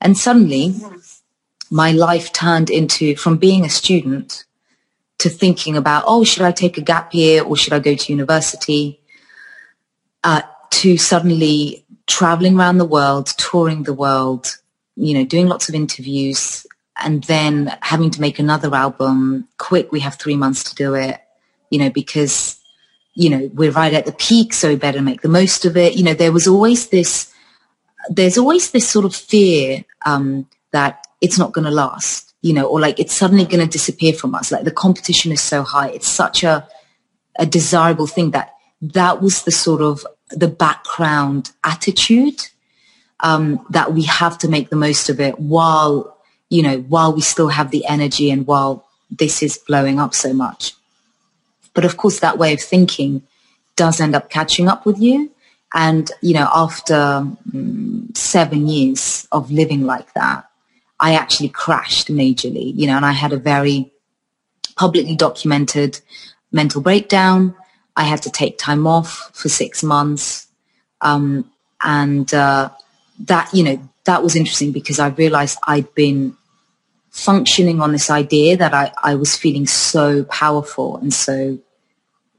And 0.00 0.16
suddenly 0.16 0.74
my 1.70 1.92
life 1.92 2.32
turned 2.32 2.70
into 2.70 3.16
from 3.16 3.36
being 3.36 3.64
a 3.64 3.70
student 3.70 4.44
to 5.18 5.28
thinking 5.28 5.76
about, 5.76 6.04
oh, 6.06 6.24
should 6.24 6.42
I 6.42 6.52
take 6.52 6.78
a 6.78 6.82
gap 6.82 7.12
year 7.12 7.42
or 7.42 7.56
should 7.56 7.72
I 7.72 7.80
go 7.80 7.94
to 7.94 8.12
university? 8.12 9.00
Uh, 10.24 10.42
to 10.70 10.96
suddenly 10.96 11.84
traveling 12.06 12.58
around 12.58 12.78
the 12.78 12.84
world, 12.84 13.26
touring 13.36 13.82
the 13.82 13.94
world, 13.94 14.58
you 14.96 15.14
know, 15.14 15.24
doing 15.24 15.46
lots 15.46 15.68
of 15.68 15.74
interviews 15.74 16.66
and 16.98 17.22
then 17.24 17.76
having 17.82 18.10
to 18.10 18.20
make 18.20 18.38
another 18.38 18.74
album 18.74 19.46
quick. 19.58 19.92
We 19.92 20.00
have 20.00 20.14
three 20.14 20.36
months 20.36 20.64
to 20.64 20.74
do 20.74 20.94
it, 20.94 21.20
you 21.70 21.78
know, 21.78 21.90
because, 21.90 22.58
you 23.14 23.30
know, 23.30 23.50
we're 23.52 23.70
right 23.70 23.92
at 23.92 24.06
the 24.06 24.12
peak. 24.12 24.54
So 24.54 24.68
we 24.68 24.76
better 24.76 25.02
make 25.02 25.20
the 25.20 25.28
most 25.28 25.64
of 25.64 25.76
it. 25.76 25.94
You 25.94 26.04
know, 26.04 26.14
there 26.14 26.32
was 26.32 26.48
always 26.48 26.88
this, 26.88 27.32
there's 28.08 28.38
always 28.38 28.70
this 28.70 28.88
sort 28.88 29.04
of 29.04 29.14
fear, 29.14 29.84
um, 30.04 30.48
that 30.72 31.06
it's 31.20 31.38
not 31.38 31.52
going 31.52 31.64
to 31.64 31.70
last, 31.70 32.34
you 32.42 32.52
know, 32.52 32.66
or 32.66 32.80
like 32.80 32.98
it's 32.98 33.14
suddenly 33.14 33.44
going 33.44 33.64
to 33.64 33.70
disappear 33.70 34.12
from 34.12 34.34
us. 34.34 34.50
Like 34.50 34.64
the 34.64 34.70
competition 34.70 35.32
is 35.32 35.40
so 35.40 35.62
high. 35.62 35.90
It's 35.90 36.08
such 36.08 36.44
a, 36.44 36.66
a 37.38 37.46
desirable 37.46 38.06
thing 38.06 38.30
that 38.30 38.52
that 38.80 39.22
was 39.22 39.42
the 39.42 39.50
sort 39.50 39.82
of 39.82 40.06
the 40.30 40.48
background 40.48 41.52
attitude. 41.64 42.48
Um, 43.20 43.64
that 43.70 43.92
we 43.92 44.02
have 44.02 44.38
to 44.38 44.48
make 44.48 44.70
the 44.70 44.76
most 44.76 45.08
of 45.08 45.20
it 45.20 45.38
while, 45.38 46.16
you 46.48 46.62
know, 46.62 46.78
while 46.80 47.12
we 47.12 47.20
still 47.20 47.48
have 47.48 47.70
the 47.70 47.86
energy 47.86 48.30
and 48.30 48.46
while 48.46 48.86
this 49.10 49.42
is 49.42 49.58
blowing 49.58 49.98
up 49.98 50.14
so 50.14 50.32
much. 50.32 50.74
But 51.74 51.84
of 51.84 51.96
course, 51.96 52.20
that 52.20 52.38
way 52.38 52.52
of 52.52 52.60
thinking 52.60 53.22
does 53.76 54.00
end 54.00 54.14
up 54.14 54.30
catching 54.30 54.68
up 54.68 54.86
with 54.86 54.98
you. 54.98 55.30
And, 55.74 56.10
you 56.22 56.34
know, 56.34 56.48
after 56.54 56.94
um, 56.94 58.08
seven 58.14 58.66
years 58.66 59.28
of 59.32 59.50
living 59.50 59.84
like 59.84 60.12
that, 60.14 60.48
I 60.98 61.14
actually 61.14 61.50
crashed 61.50 62.08
majorly, 62.08 62.74
you 62.74 62.86
know, 62.86 62.96
and 62.96 63.04
I 63.04 63.12
had 63.12 63.32
a 63.32 63.36
very 63.38 63.92
publicly 64.76 65.16
documented 65.16 66.00
mental 66.52 66.80
breakdown. 66.80 67.54
I 67.94 68.04
had 68.04 68.22
to 68.22 68.30
take 68.30 68.58
time 68.58 68.86
off 68.86 69.30
for 69.34 69.48
six 69.48 69.82
months. 69.82 70.46
Um, 71.02 71.50
and 71.82 72.32
uh, 72.32 72.70
that, 73.20 73.52
you 73.52 73.62
know, 73.62 73.88
that 74.04 74.22
was 74.22 74.36
interesting 74.36 74.72
because 74.72 74.98
I 74.98 75.08
realized 75.08 75.58
I'd 75.66 75.92
been 75.94 76.36
functioning 77.10 77.80
on 77.80 77.92
this 77.92 78.10
idea 78.10 78.56
that 78.56 78.74
I, 78.74 78.92
I 79.02 79.14
was 79.14 79.36
feeling 79.36 79.66
so 79.66 80.24
powerful 80.24 80.98
and 80.98 81.12
so, 81.12 81.58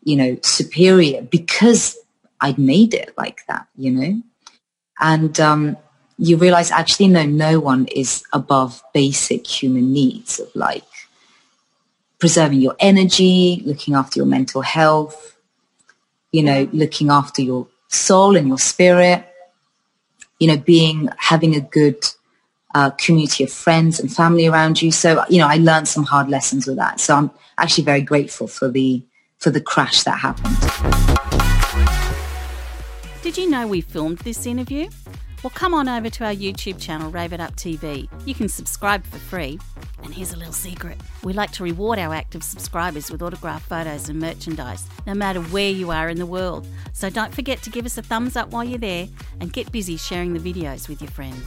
you 0.03 0.15
know, 0.15 0.38
superior 0.43 1.22
because 1.24 1.98
I'd 2.39 2.57
made 2.57 2.93
it 2.93 3.13
like 3.17 3.41
that, 3.48 3.67
you 3.75 3.91
know? 3.91 4.22
And 5.00 5.39
um, 5.39 5.77
you 6.17 6.38
realize 6.38 6.72
actually, 6.72 7.07
no, 7.07 7.25
no 7.25 7.60
one 7.60 7.88
is 7.88 8.24
above 8.34 8.81
basic 8.93 9.46
human 9.46 9.91
needs 9.91 10.39
of 10.39 10.55
like 10.55 10.84
preserving 12.19 12.62
your 12.62 12.75
energy, 12.79 13.62
looking 13.65 13.93
after 13.93 14.19
your 14.19 14.25
mental 14.25 14.62
health, 14.62 15.38
you 16.31 16.43
know, 16.43 16.67
looking 16.72 17.10
after 17.10 17.41
your 17.41 17.67
soul 17.88 18.36
and 18.36 18.48
your 18.48 18.57
spirit, 18.57 19.27
you 20.39 20.48
know, 20.48 20.58
being, 20.58 21.10
having 21.17 21.56
a 21.56 21.62
good 21.62 22.03
uh, 22.75 22.91
community 22.91 23.44
of 23.44 23.51
friends 23.51 24.00
and 24.00 24.13
family 24.13 24.46
around 24.46 24.82
you. 24.82 24.91
So, 24.91 25.24
you 25.29 25.39
know, 25.39 25.48
I 25.48 25.58
learned 25.58 25.88
some 25.88 26.03
hard 26.03 26.29
lessons 26.29 26.67
with 26.67 26.77
that. 26.77 27.00
So 27.00 27.15
I'm 27.15 27.32
actually 27.58 27.86
very 27.86 28.01
grateful 28.01 28.48
for 28.48 28.70
the, 28.70 29.03
for 29.39 29.50
the 29.50 29.62
crash 29.62 30.03
that 30.03 30.20
happened. 30.20 30.56
Did 33.24 33.38
you 33.38 33.50
know 33.50 33.67
we 33.67 33.82
filmed 33.82 34.20
this 34.20 34.46
interview? 34.46 34.89
Well, 35.44 35.51
come 35.51 35.75
on 35.75 35.88
over 35.88 36.10
to 36.10 36.25
our 36.25 36.34
YouTube 36.34 36.82
channel, 36.82 37.12
Rave 37.12 37.32
It 37.32 37.39
Up 37.39 37.56
TV. 37.56 38.10
You 38.25 38.34
can 38.34 38.50
subscribe 38.50 39.06
for 39.06 39.20
free. 39.20 39.60
And 40.03 40.13
here's 40.13 40.34
a 40.34 40.38
little 40.38 40.53
secret 40.53 40.98
we 41.24 41.34
like 41.34 41.51
to 41.51 41.63
reward 41.63 42.00
our 42.00 42.13
active 42.13 42.44
subscribers 42.44 43.12
with 43.12 43.22
autographed 43.22 43.67
photos 43.67 44.10
and 44.10 44.20
merchandise, 44.20 44.88
no 45.06 45.13
matter 45.13 45.41
where 45.41 45.70
you 45.70 45.91
are 45.91 46.10
in 46.10 46.17
the 46.17 46.25
world. 46.25 46.67
So 46.94 47.10
don't 47.10 47.34
forget 47.34 47.62
to 47.63 47.70
give 47.70 47.86
us 47.86 47.98
a 47.98 48.01
thumbs 48.01 48.36
up 48.36 48.50
while 48.50 48.63
you're 48.63 48.79
there 48.79 49.08
and 49.39 49.53
get 49.53 49.72
busy 49.72 49.98
sharing 49.98 50.34
the 50.34 50.39
videos 50.39 50.88
with 50.88 51.01
your 51.01 51.12
friends 51.12 51.44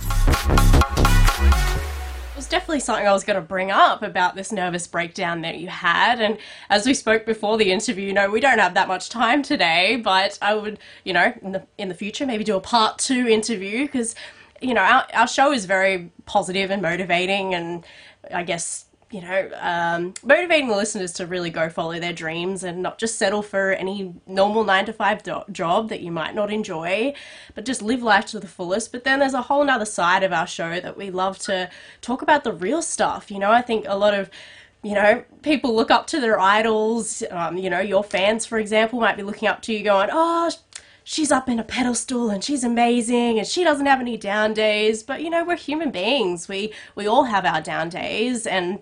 was 2.41 2.49
definitely 2.49 2.81
something 2.81 3.07
I 3.07 3.13
was 3.13 3.23
going 3.23 3.37
to 3.37 3.43
bring 3.43 3.71
up 3.71 4.03
about 4.03 4.35
this 4.35 4.51
nervous 4.51 4.87
breakdown 4.87 5.43
that 5.43 5.59
you 5.59 5.69
had. 5.69 6.23
And 6.23 6.39
as 6.71 6.87
we 6.87 6.95
spoke 6.95 7.27
before 7.27 7.59
the 7.59 7.71
interview, 7.71 8.07
you 8.07 8.15
know, 8.15 8.31
we 8.31 8.41
don't 8.41 8.59
have 8.59 8.73
that 8.73 8.89
much 8.89 9.11
time 9.11 9.43
today, 9.43 10.01
but 10.03 10.39
I 10.41 10.55
would, 10.55 10.79
you 11.05 11.13
know, 11.13 11.35
in 11.43 11.53
the, 11.53 11.67
in 11.77 11.89
the 11.89 11.95
future, 11.95 12.25
maybe 12.25 12.43
do 12.43 12.57
a 12.57 12.61
part 12.61 12.97
two 12.97 13.29
interview 13.29 13.85
because, 13.85 14.15
you 14.63 14.73
know, 14.73 14.81
our, 14.81 15.07
our 15.13 15.29
show 15.29 15.53
is 15.53 15.67
very 15.67 16.11
positive 16.25 16.71
and 16.71 16.81
motivating 16.81 17.55
and 17.55 17.85
I 18.33 18.43
guess 18.43 18.87
you 19.11 19.21
know, 19.21 19.50
um, 19.59 20.14
motivating 20.23 20.69
the 20.69 20.76
listeners 20.76 21.12
to 21.14 21.26
really 21.26 21.50
go 21.50 21.69
follow 21.69 21.99
their 21.99 22.12
dreams 22.12 22.62
and 22.62 22.81
not 22.81 22.99
just 22.99 23.17
settle 23.17 23.43
for 23.43 23.73
any 23.73 24.14
normal 24.26 24.62
nine 24.62 24.87
to 24.87 24.93
five 24.93 25.23
do- 25.25 25.43
job 25.50 25.88
that 25.88 26.00
you 26.00 26.12
might 26.12 26.35
not 26.35 26.52
enjoy, 26.52 27.12
but 27.55 27.64
just 27.64 27.83
live 27.83 28.02
life 28.02 28.26
to 28.26 28.38
the 28.38 28.47
fullest. 28.47 28.93
But 28.93 29.02
then 29.02 29.19
there's 29.19 29.35
a 29.35 29.43
whole 29.43 29.69
other 29.69 29.85
side 29.85 30.23
of 30.23 30.33
our 30.33 30.47
show 30.47 30.79
that 30.79 30.97
we 30.97 31.11
love 31.11 31.38
to 31.40 31.69
talk 32.00 32.23
about 32.23 32.45
the 32.45 32.52
real 32.52 32.83
stuff. 32.83 33.31
You 33.31 33.40
know, 33.40 33.50
I 33.50 33.62
think 33.62 33.85
a 33.88 33.97
lot 33.97 34.14
of 34.14 34.31
you 34.83 34.95
know, 34.95 35.25
people 35.43 35.75
look 35.75 35.90
up 35.90 36.07
to 36.07 36.21
their 36.21 36.40
idols. 36.40 37.23
Um, 37.31 37.59
you 37.59 37.69
know, 37.69 37.81
your 37.81 38.02
fans, 38.02 38.47
for 38.47 38.59
example, 38.59 38.99
might 38.99 39.17
be 39.17 39.23
looking 39.23 39.47
up 39.47 39.61
to 39.62 39.75
you 39.75 39.85
going, 39.85 40.09
oh, 40.11 40.50
she's 41.05 41.31
up 41.31 41.49
in 41.49 41.59
a 41.59 41.64
pedestal 41.64 42.31
and 42.31 42.43
she's 42.43 42.64
amazing 42.64 43.38
and 43.38 43.47
she 43.47 43.62
doesn't 43.62 43.87
have 43.87 44.00
any 44.00 44.17
down 44.17 44.55
days. 44.55 45.02
But, 45.02 45.23
you 45.23 45.29
know, 45.29 45.45
we're 45.45 45.57
human 45.57 45.90
beings. 45.90 46.49
We, 46.49 46.73
we 46.95 47.07
all 47.07 47.25
have 47.25 47.45
our 47.45 47.61
down 47.61 47.90
days 47.90 48.47
and 48.47 48.79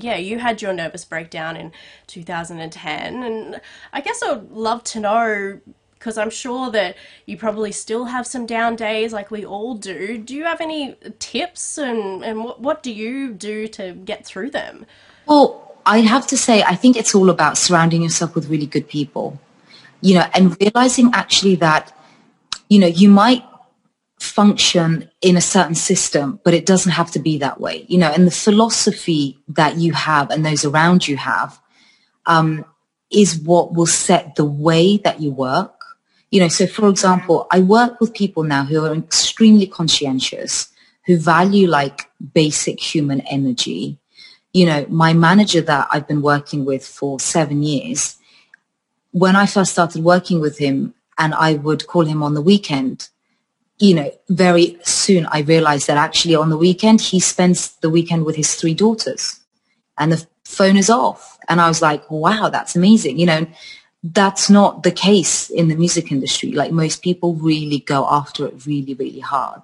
yeah, 0.00 0.16
you 0.16 0.38
had 0.38 0.62
your 0.62 0.72
nervous 0.72 1.04
breakdown 1.04 1.56
in 1.56 1.72
2010, 2.06 3.22
and 3.22 3.60
I 3.92 4.00
guess 4.00 4.22
I'd 4.22 4.50
love 4.50 4.84
to 4.84 5.00
know 5.00 5.60
because 6.04 6.18
I'm 6.18 6.28
sure 6.28 6.70
that 6.70 6.96
you 7.24 7.38
probably 7.38 7.72
still 7.72 8.04
have 8.04 8.26
some 8.26 8.44
down 8.44 8.76
days 8.76 9.14
like 9.14 9.30
we 9.30 9.42
all 9.42 9.74
do. 9.74 10.18
Do 10.18 10.34
you 10.34 10.44
have 10.44 10.60
any 10.60 10.96
tips 11.18 11.78
and, 11.78 12.22
and 12.22 12.44
what, 12.44 12.60
what 12.60 12.82
do 12.82 12.92
you 12.92 13.32
do 13.32 13.66
to 13.68 13.92
get 13.92 14.26
through 14.26 14.50
them? 14.50 14.84
Well, 15.24 15.78
I 15.86 16.00
have 16.00 16.26
to 16.26 16.36
say, 16.36 16.62
I 16.62 16.74
think 16.74 16.98
it's 16.98 17.14
all 17.14 17.30
about 17.30 17.56
surrounding 17.56 18.02
yourself 18.02 18.34
with 18.34 18.48
really 18.48 18.66
good 18.66 18.86
people, 18.86 19.40
you 20.02 20.16
know, 20.16 20.26
and 20.34 20.54
realizing 20.60 21.10
actually 21.14 21.54
that, 21.56 21.96
you 22.68 22.78
know, 22.78 22.86
you 22.86 23.08
might 23.08 23.42
function 24.24 25.10
in 25.20 25.36
a 25.36 25.40
certain 25.40 25.74
system, 25.74 26.40
but 26.44 26.54
it 26.54 26.66
doesn't 26.66 26.92
have 26.92 27.10
to 27.12 27.18
be 27.18 27.38
that 27.38 27.60
way, 27.60 27.84
you 27.88 27.98
know, 27.98 28.10
and 28.10 28.26
the 28.26 28.30
philosophy 28.30 29.38
that 29.48 29.76
you 29.76 29.92
have 29.92 30.30
and 30.30 30.44
those 30.44 30.64
around 30.64 31.06
you 31.06 31.16
have, 31.16 31.60
um, 32.26 32.64
is 33.10 33.38
what 33.38 33.74
will 33.74 33.86
set 33.86 34.34
the 34.34 34.44
way 34.44 34.96
that 34.98 35.20
you 35.20 35.30
work. 35.30 35.84
You 36.30 36.40
know, 36.40 36.48
so 36.48 36.66
for 36.66 36.88
example, 36.88 37.46
I 37.50 37.60
work 37.60 38.00
with 38.00 38.14
people 38.14 38.42
now 38.42 38.64
who 38.64 38.84
are 38.84 38.94
extremely 38.94 39.66
conscientious, 39.66 40.68
who 41.06 41.16
value 41.16 41.68
like 41.68 42.10
basic 42.32 42.80
human 42.80 43.20
energy. 43.20 43.98
You 44.52 44.66
know, 44.66 44.86
my 44.88 45.12
manager 45.12 45.60
that 45.60 45.88
I've 45.92 46.08
been 46.08 46.22
working 46.22 46.64
with 46.64 46.84
for 46.84 47.20
seven 47.20 47.62
years, 47.62 48.16
when 49.12 49.36
I 49.36 49.46
first 49.46 49.72
started 49.72 50.02
working 50.02 50.40
with 50.40 50.58
him 50.58 50.94
and 51.16 51.34
I 51.34 51.54
would 51.54 51.86
call 51.86 52.04
him 52.04 52.22
on 52.22 52.34
the 52.34 52.42
weekend, 52.42 53.08
you 53.78 53.94
know, 53.94 54.10
very 54.28 54.78
soon 54.82 55.26
I 55.26 55.40
realized 55.40 55.86
that 55.88 55.96
actually 55.96 56.34
on 56.34 56.50
the 56.50 56.56
weekend, 56.56 57.00
he 57.00 57.20
spends 57.20 57.74
the 57.76 57.90
weekend 57.90 58.24
with 58.24 58.36
his 58.36 58.54
three 58.54 58.74
daughters 58.74 59.40
and 59.98 60.12
the 60.12 60.26
phone 60.44 60.76
is 60.76 60.90
off. 60.90 61.38
And 61.48 61.60
I 61.60 61.68
was 61.68 61.82
like, 61.82 62.10
wow, 62.10 62.48
that's 62.48 62.76
amazing. 62.76 63.18
You 63.18 63.26
know, 63.26 63.46
that's 64.02 64.48
not 64.50 64.82
the 64.82 64.92
case 64.92 65.50
in 65.50 65.68
the 65.68 65.76
music 65.76 66.12
industry. 66.12 66.52
Like 66.52 66.72
most 66.72 67.02
people 67.02 67.34
really 67.34 67.80
go 67.80 68.06
after 68.08 68.46
it 68.46 68.66
really, 68.66 68.94
really 68.94 69.20
hard, 69.20 69.62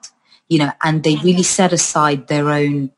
you 0.49 0.59
know, 0.59 0.73
and 0.83 1.02
they 1.02 1.17
really 1.17 1.43
set 1.43 1.73
aside 1.73 2.26
their 2.26 2.49
own 2.49 2.90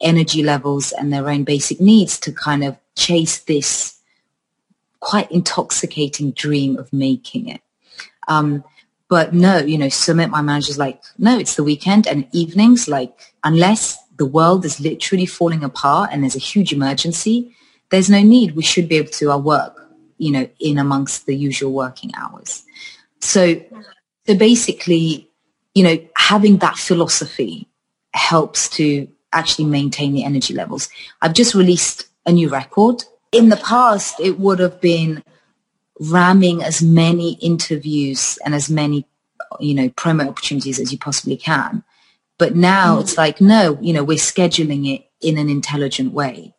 energy 0.00 0.42
levels 0.42 0.92
and 0.92 1.12
their 1.12 1.28
own 1.30 1.44
basic 1.44 1.80
needs 1.80 2.18
to 2.20 2.32
kind 2.32 2.64
of 2.64 2.76
chase 2.96 3.38
this 3.38 4.00
quite 5.00 5.30
intoxicating 5.30 6.32
dream 6.32 6.76
of 6.76 6.92
making 6.92 7.48
it. 7.48 7.60
Um, 8.28 8.64
but 9.12 9.34
no, 9.34 9.58
you 9.58 9.76
know, 9.76 9.88
Sumit, 9.88 10.30
my 10.30 10.40
manager's 10.40 10.78
like, 10.78 11.02
no, 11.18 11.38
it's 11.38 11.56
the 11.56 11.62
weekend 11.62 12.06
and 12.06 12.26
evenings, 12.32 12.88
like, 12.88 13.12
unless 13.44 14.02
the 14.16 14.24
world 14.24 14.64
is 14.64 14.80
literally 14.80 15.26
falling 15.26 15.62
apart 15.62 16.08
and 16.10 16.22
there's 16.22 16.34
a 16.34 16.38
huge 16.38 16.72
emergency, 16.72 17.54
there's 17.90 18.08
no 18.08 18.22
need. 18.22 18.56
We 18.56 18.62
should 18.62 18.88
be 18.88 18.96
able 18.96 19.10
to 19.10 19.30
our 19.30 19.38
work, 19.38 19.76
you 20.16 20.32
know, 20.32 20.48
in 20.58 20.78
amongst 20.78 21.26
the 21.26 21.36
usual 21.36 21.74
working 21.74 22.10
hours. 22.16 22.64
So, 23.20 23.60
so 24.26 24.34
basically, 24.34 25.28
you 25.74 25.84
know, 25.84 25.98
having 26.16 26.56
that 26.64 26.76
philosophy 26.76 27.68
helps 28.14 28.66
to 28.78 29.08
actually 29.34 29.66
maintain 29.66 30.14
the 30.14 30.24
energy 30.24 30.54
levels. 30.54 30.88
I've 31.20 31.34
just 31.34 31.54
released 31.54 32.06
a 32.24 32.32
new 32.32 32.48
record. 32.48 33.04
In 33.30 33.50
the 33.50 33.58
past, 33.58 34.18
it 34.20 34.40
would 34.40 34.58
have 34.58 34.80
been 34.80 35.22
ramming 36.00 36.62
as 36.62 36.82
many 36.82 37.34
interviews 37.34 38.38
and 38.44 38.54
as 38.54 38.70
many, 38.70 39.06
you 39.60 39.74
know, 39.74 39.88
promo 39.90 40.28
opportunities 40.28 40.78
as 40.78 40.92
you 40.92 40.98
possibly 40.98 41.36
can. 41.36 41.84
But 42.38 42.56
now 42.56 42.96
mm. 42.96 43.02
it's 43.02 43.16
like, 43.16 43.40
no, 43.40 43.78
you 43.80 43.92
know, 43.92 44.04
we're 44.04 44.18
scheduling 44.18 44.92
it 44.92 45.06
in 45.20 45.38
an 45.38 45.48
intelligent 45.48 46.12
way 46.12 46.54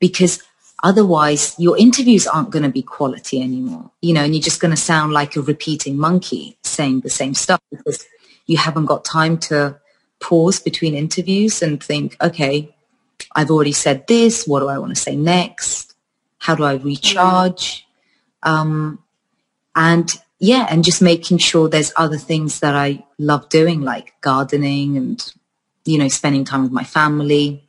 because 0.00 0.42
otherwise 0.82 1.54
your 1.58 1.78
interviews 1.78 2.26
aren't 2.26 2.50
going 2.50 2.62
to 2.62 2.70
be 2.70 2.82
quality 2.82 3.42
anymore, 3.42 3.90
you 4.00 4.12
know, 4.14 4.24
and 4.24 4.34
you're 4.34 4.42
just 4.42 4.60
going 4.60 4.72
to 4.72 4.80
sound 4.80 5.12
like 5.12 5.36
a 5.36 5.42
repeating 5.42 5.96
monkey 5.96 6.56
saying 6.64 7.00
the 7.00 7.10
same 7.10 7.34
stuff 7.34 7.60
because 7.70 8.06
you 8.46 8.56
haven't 8.56 8.86
got 8.86 9.04
time 9.04 9.38
to 9.38 9.78
pause 10.20 10.58
between 10.58 10.94
interviews 10.94 11.62
and 11.62 11.82
think, 11.82 12.16
okay, 12.20 12.74
I've 13.34 13.50
already 13.50 13.72
said 13.72 14.06
this. 14.06 14.46
What 14.46 14.60
do 14.60 14.68
I 14.68 14.78
want 14.78 14.94
to 14.94 15.00
say 15.00 15.16
next? 15.16 15.94
How 16.38 16.54
do 16.54 16.64
I 16.64 16.74
recharge? 16.74 17.86
Um, 18.42 19.02
and 19.74 20.10
yeah, 20.38 20.66
and 20.70 20.82
just 20.82 21.02
making 21.02 21.38
sure 21.38 21.68
there's 21.68 21.92
other 21.96 22.16
things 22.16 22.60
that 22.60 22.74
I 22.74 23.04
love 23.18 23.48
doing, 23.48 23.82
like 23.82 24.14
gardening 24.20 24.96
and, 24.96 25.32
you 25.84 25.98
know, 25.98 26.08
spending 26.08 26.44
time 26.44 26.62
with 26.62 26.72
my 26.72 26.84
family. 26.84 27.68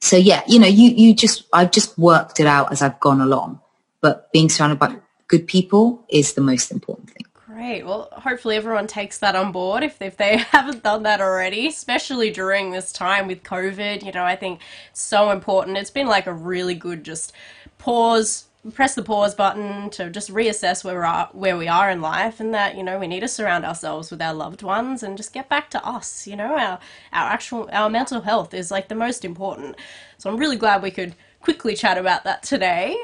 So 0.00 0.16
yeah, 0.16 0.42
you 0.48 0.58
know, 0.58 0.66
you, 0.66 0.90
you 0.90 1.14
just, 1.14 1.44
I've 1.52 1.70
just 1.70 1.96
worked 1.96 2.40
it 2.40 2.46
out 2.46 2.72
as 2.72 2.82
I've 2.82 2.98
gone 3.00 3.20
along, 3.20 3.60
but 4.00 4.32
being 4.32 4.48
surrounded 4.48 4.78
by 4.78 4.96
good 5.28 5.46
people 5.46 6.04
is 6.08 6.32
the 6.32 6.40
most 6.40 6.72
important 6.72 7.10
thing. 7.10 7.24
Great. 7.46 7.84
Well, 7.84 8.08
hopefully 8.12 8.56
everyone 8.56 8.86
takes 8.86 9.18
that 9.18 9.34
on 9.34 9.52
board 9.52 9.82
if, 9.82 10.00
if 10.02 10.16
they 10.16 10.36
haven't 10.50 10.82
done 10.82 11.04
that 11.04 11.20
already, 11.20 11.68
especially 11.68 12.30
during 12.30 12.70
this 12.70 12.92
time 12.92 13.26
with 13.26 13.42
COVID. 13.42 14.04
You 14.04 14.12
know, 14.12 14.24
I 14.24 14.36
think 14.36 14.60
so 14.92 15.30
important. 15.30 15.76
It's 15.76 15.90
been 15.90 16.08
like 16.08 16.26
a 16.26 16.32
really 16.32 16.74
good 16.74 17.04
just 17.04 17.32
pause, 17.78 18.47
press 18.74 18.94
the 18.94 19.02
pause 19.02 19.34
button 19.34 19.90
to 19.90 20.10
just 20.10 20.32
reassess 20.32 20.84
where 20.84 20.98
we 20.98 21.04
are, 21.06 21.28
where 21.32 21.56
we 21.56 21.68
are 21.68 21.90
in 21.90 22.00
life 22.00 22.40
and 22.40 22.54
that, 22.54 22.76
you 22.76 22.82
know, 22.82 22.98
we 22.98 23.06
need 23.06 23.20
to 23.20 23.28
surround 23.28 23.64
ourselves 23.64 24.10
with 24.10 24.22
our 24.22 24.34
loved 24.34 24.62
ones 24.62 25.02
and 25.02 25.16
just 25.16 25.32
get 25.32 25.48
back 25.48 25.70
to 25.70 25.84
us. 25.84 26.26
You 26.26 26.36
know, 26.36 26.56
our, 26.56 26.78
our 27.12 27.30
actual, 27.30 27.68
our 27.72 27.90
mental 27.90 28.20
health 28.20 28.54
is 28.54 28.70
like 28.70 28.88
the 28.88 28.94
most 28.94 29.24
important. 29.24 29.76
So 30.18 30.30
I'm 30.30 30.36
really 30.36 30.56
glad 30.56 30.82
we 30.82 30.90
could 30.90 31.14
quickly 31.40 31.74
chat 31.74 31.98
about 31.98 32.24
that 32.24 32.42
today. 32.42 32.96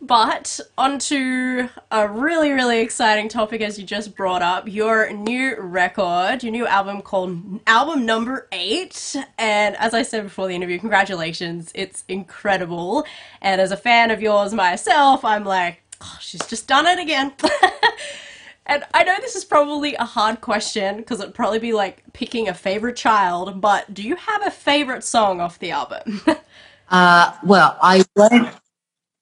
But 0.00 0.60
onto 0.78 1.68
a 1.90 2.08
really, 2.08 2.52
really 2.52 2.80
exciting 2.80 3.28
topic 3.28 3.60
as 3.60 3.78
you 3.78 3.84
just 3.84 4.14
brought 4.14 4.42
up 4.42 4.68
your 4.68 5.10
new 5.12 5.60
record, 5.60 6.44
your 6.44 6.52
new 6.52 6.66
album 6.68 7.02
called 7.02 7.60
Album 7.66 8.06
Number 8.06 8.46
Eight. 8.52 9.16
And 9.38 9.76
as 9.76 9.94
I 9.94 10.02
said 10.02 10.22
before 10.22 10.46
the 10.46 10.54
interview, 10.54 10.78
congratulations, 10.78 11.72
it's 11.74 12.04
incredible. 12.06 13.06
And 13.42 13.60
as 13.60 13.72
a 13.72 13.76
fan 13.76 14.12
of 14.12 14.22
yours 14.22 14.54
myself, 14.54 15.24
I'm 15.24 15.44
like, 15.44 15.82
oh, 16.00 16.18
she's 16.20 16.46
just 16.46 16.68
done 16.68 16.86
it 16.86 17.00
again. 17.00 17.32
and 18.66 18.84
I 18.94 19.02
know 19.02 19.16
this 19.20 19.34
is 19.34 19.44
probably 19.44 19.96
a 19.96 20.04
hard 20.04 20.40
question 20.40 20.98
because 20.98 21.20
it'd 21.20 21.34
probably 21.34 21.58
be 21.58 21.72
like 21.72 22.04
picking 22.12 22.48
a 22.48 22.54
favorite 22.54 22.96
child, 22.96 23.60
but 23.60 23.92
do 23.92 24.04
you 24.04 24.14
have 24.14 24.46
a 24.46 24.50
favorite 24.52 25.02
song 25.02 25.40
off 25.40 25.58
the 25.58 25.72
album? 25.72 26.20
uh, 26.88 27.34
well, 27.42 27.76
I 27.82 28.04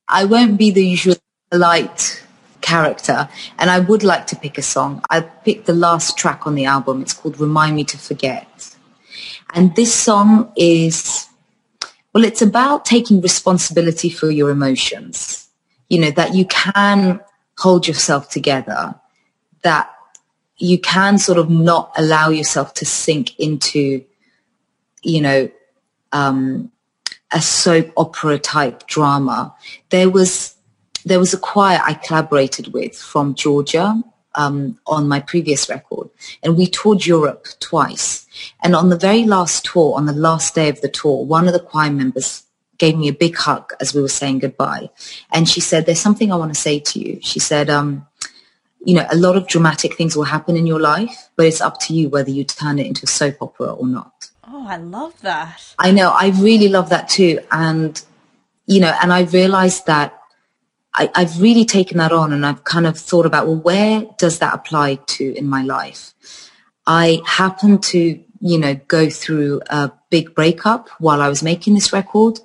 I 0.08 0.24
won't 0.24 0.58
be 0.58 0.70
the 0.70 0.86
usual 0.86 1.16
light 1.52 2.22
character 2.60 3.28
and 3.58 3.70
I 3.70 3.80
would 3.80 4.02
like 4.02 4.26
to 4.28 4.36
pick 4.36 4.58
a 4.58 4.62
song. 4.62 5.02
I 5.10 5.20
picked 5.20 5.66
the 5.66 5.74
last 5.74 6.18
track 6.18 6.46
on 6.46 6.54
the 6.54 6.64
album. 6.64 7.02
It's 7.02 7.12
called 7.12 7.40
Remind 7.40 7.76
Me 7.76 7.84
to 7.84 7.98
Forget. 7.98 8.76
And 9.54 9.74
this 9.76 9.94
song 9.94 10.52
is, 10.56 11.26
well, 12.12 12.24
it's 12.24 12.42
about 12.42 12.84
taking 12.84 13.20
responsibility 13.20 14.10
for 14.10 14.30
your 14.30 14.50
emotions. 14.50 15.48
You 15.88 16.00
know, 16.00 16.10
that 16.12 16.34
you 16.34 16.46
can 16.46 17.20
hold 17.58 17.86
yourself 17.86 18.28
together, 18.28 18.96
that 19.62 19.90
you 20.58 20.80
can 20.80 21.18
sort 21.18 21.38
of 21.38 21.48
not 21.48 21.92
allow 21.96 22.28
yourself 22.30 22.74
to 22.74 22.84
sink 22.84 23.38
into, 23.38 24.04
you 25.02 25.20
know, 25.20 25.48
um, 26.12 26.72
a 27.32 27.40
soap 27.40 27.92
opera 27.96 28.38
type 28.38 28.86
drama. 28.86 29.54
There 29.90 30.10
was 30.10 30.54
there 31.04 31.18
was 31.20 31.32
a 31.32 31.38
choir 31.38 31.80
I 31.84 31.94
collaborated 31.94 32.72
with 32.72 32.96
from 32.96 33.34
Georgia 33.34 34.02
um, 34.34 34.78
on 34.86 35.08
my 35.08 35.20
previous 35.20 35.68
record, 35.68 36.10
and 36.42 36.56
we 36.56 36.66
toured 36.66 37.06
Europe 37.06 37.46
twice. 37.60 38.26
And 38.62 38.74
on 38.74 38.88
the 38.90 38.98
very 38.98 39.24
last 39.24 39.64
tour, 39.64 39.94
on 39.96 40.06
the 40.06 40.12
last 40.12 40.54
day 40.54 40.68
of 40.68 40.80
the 40.80 40.88
tour, 40.88 41.24
one 41.24 41.46
of 41.46 41.52
the 41.52 41.60
choir 41.60 41.90
members 41.90 42.42
gave 42.78 42.98
me 42.98 43.08
a 43.08 43.12
big 43.12 43.36
hug 43.36 43.72
as 43.80 43.94
we 43.94 44.02
were 44.02 44.08
saying 44.08 44.40
goodbye, 44.40 44.90
and 45.32 45.48
she 45.48 45.60
said, 45.60 45.86
"There's 45.86 46.00
something 46.00 46.32
I 46.32 46.36
want 46.36 46.54
to 46.54 46.60
say 46.60 46.78
to 46.80 46.98
you." 46.98 47.18
She 47.22 47.38
said. 47.38 47.70
Um, 47.70 48.06
you 48.86 48.94
know, 48.94 49.04
a 49.10 49.16
lot 49.16 49.36
of 49.36 49.48
dramatic 49.48 49.96
things 49.96 50.16
will 50.16 50.22
happen 50.24 50.56
in 50.56 50.64
your 50.64 50.78
life, 50.78 51.28
but 51.34 51.44
it's 51.44 51.60
up 51.60 51.80
to 51.80 51.92
you 51.92 52.08
whether 52.08 52.30
you 52.30 52.44
turn 52.44 52.78
it 52.78 52.86
into 52.86 53.02
a 53.02 53.08
soap 53.08 53.36
opera 53.40 53.74
or 53.74 53.84
not. 53.84 54.30
Oh, 54.46 54.64
I 54.68 54.76
love 54.76 55.20
that. 55.22 55.74
I 55.76 55.90
know. 55.90 56.10
I 56.10 56.28
really 56.28 56.68
love 56.68 56.90
that 56.90 57.08
too. 57.08 57.40
And, 57.50 58.00
you 58.66 58.78
know, 58.78 58.96
and 59.02 59.12
I 59.12 59.22
realized 59.22 59.86
that 59.86 60.16
I, 60.94 61.10
I've 61.16 61.42
really 61.42 61.64
taken 61.64 61.98
that 61.98 62.12
on 62.12 62.32
and 62.32 62.46
I've 62.46 62.62
kind 62.62 62.86
of 62.86 62.96
thought 62.96 63.26
about, 63.26 63.48
well, 63.48 63.56
where 63.56 64.06
does 64.18 64.38
that 64.38 64.54
apply 64.54 65.00
to 65.06 65.34
in 65.36 65.48
my 65.48 65.64
life? 65.64 66.14
I 66.86 67.22
happened 67.26 67.82
to, 67.84 68.22
you 68.40 68.58
know, 68.58 68.76
go 68.86 69.10
through 69.10 69.62
a 69.68 69.90
big 70.10 70.32
breakup 70.32 70.90
while 71.00 71.20
I 71.22 71.28
was 71.28 71.42
making 71.42 71.74
this 71.74 71.92
record, 71.92 72.38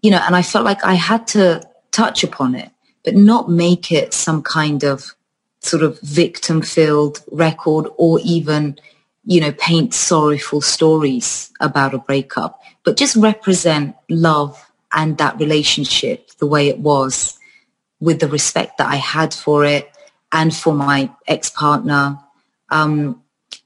you 0.00 0.12
know, 0.12 0.22
and 0.24 0.36
I 0.36 0.42
felt 0.42 0.64
like 0.64 0.84
I 0.84 0.94
had 0.94 1.26
to 1.28 1.68
touch 1.90 2.22
upon 2.22 2.54
it, 2.54 2.70
but 3.04 3.16
not 3.16 3.50
make 3.50 3.90
it 3.90 4.14
some 4.14 4.44
kind 4.44 4.84
of 4.84 5.16
sort 5.62 5.82
of 5.82 6.00
victim 6.00 6.62
filled 6.62 7.22
record 7.30 7.86
or 7.96 8.20
even 8.24 8.78
you 9.24 9.40
know, 9.40 9.52
paint 9.52 9.94
sorrowful 9.94 10.60
stories 10.60 11.52
about 11.60 11.94
a 11.94 11.98
breakup, 11.98 12.60
but 12.84 12.96
just 12.96 13.16
represent 13.16 13.94
love 14.08 14.70
and 14.92 15.18
that 15.18 15.38
relationship 15.38 16.30
the 16.38 16.46
way 16.46 16.68
it 16.68 16.78
was 16.78 17.38
with 18.00 18.18
the 18.18 18.28
respect 18.28 18.78
that 18.78 18.88
I 18.88 18.96
had 18.96 19.32
for 19.32 19.64
it 19.64 19.90
and 20.32 20.54
for 20.54 20.74
my 20.74 21.10
ex-partner, 21.28 22.18
um, 22.70 23.22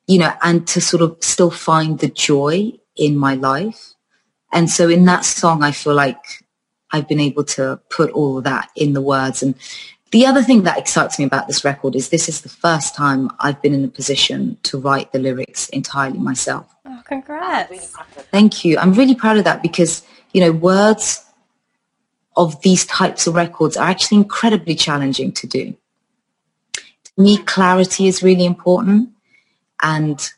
you 0.06 0.18
know, 0.18 0.32
and 0.42 0.66
to 0.68 0.80
sort 0.80 1.02
of 1.02 1.16
still 1.20 1.50
find 1.50 1.98
the 1.98 2.09
joy 2.09 2.72
in 2.94 3.16
my 3.16 3.35
life. 3.35 3.94
And 4.52 4.68
so 4.68 4.88
in 4.88 5.04
that 5.06 5.24
song, 5.24 5.62
I 5.62 5.72
feel 5.72 5.94
like 5.94 6.44
I've 6.90 7.09
been 7.09 7.20
able 7.20 7.44
to 7.44 7.80
put 7.88 8.11
all 8.11 8.38
of 8.38 8.44
that 8.44 8.68
in 8.76 8.92
the 8.92 9.00
words 9.00 9.42
and 9.42 9.54
the 10.12 10.27
other 10.27 10.42
thing 10.42 10.62
that 10.62 10.79
excites 10.79 11.19
me 11.19 11.25
about 11.25 11.47
this 11.47 11.64
record 11.64 11.97
is 11.97 12.11
this 12.11 12.29
is 12.29 12.42
the 12.42 12.49
first 12.49 12.95
time 12.95 13.31
I've 13.40 13.61
been 13.61 13.75
in 13.75 13.85
a 13.85 13.88
position 13.88 14.57
to 14.64 14.79
write 14.79 15.12
the 15.12 15.19
lyrics 15.19 15.69
entirely 15.71 16.19
myself. 16.19 16.66
Oh, 16.85 17.03
congrats. 17.05 17.95
Thank 18.31 18.64
you. 18.64 18.79
I'm 18.79 18.92
really 18.92 19.16
proud 19.16 19.37
of 19.37 19.45
that 19.45 19.62
because, 19.62 20.03
you 20.33 20.40
know, 20.40 20.53
words 20.53 21.25
of 22.37 22.61
these 22.62 22.85
types 22.87 23.27
of 23.27 23.35
records 23.35 23.77
are 23.77 23.88
actually 23.88 24.19
incredibly 24.19 24.75
challenging 24.75 25.33
to 25.33 25.47
do. 25.47 25.75
To 26.75 27.12
me, 27.16 27.38
clarity 27.38 28.07
is 28.07 28.23
really 28.23 28.45
important 28.45 29.11
and 29.83 30.31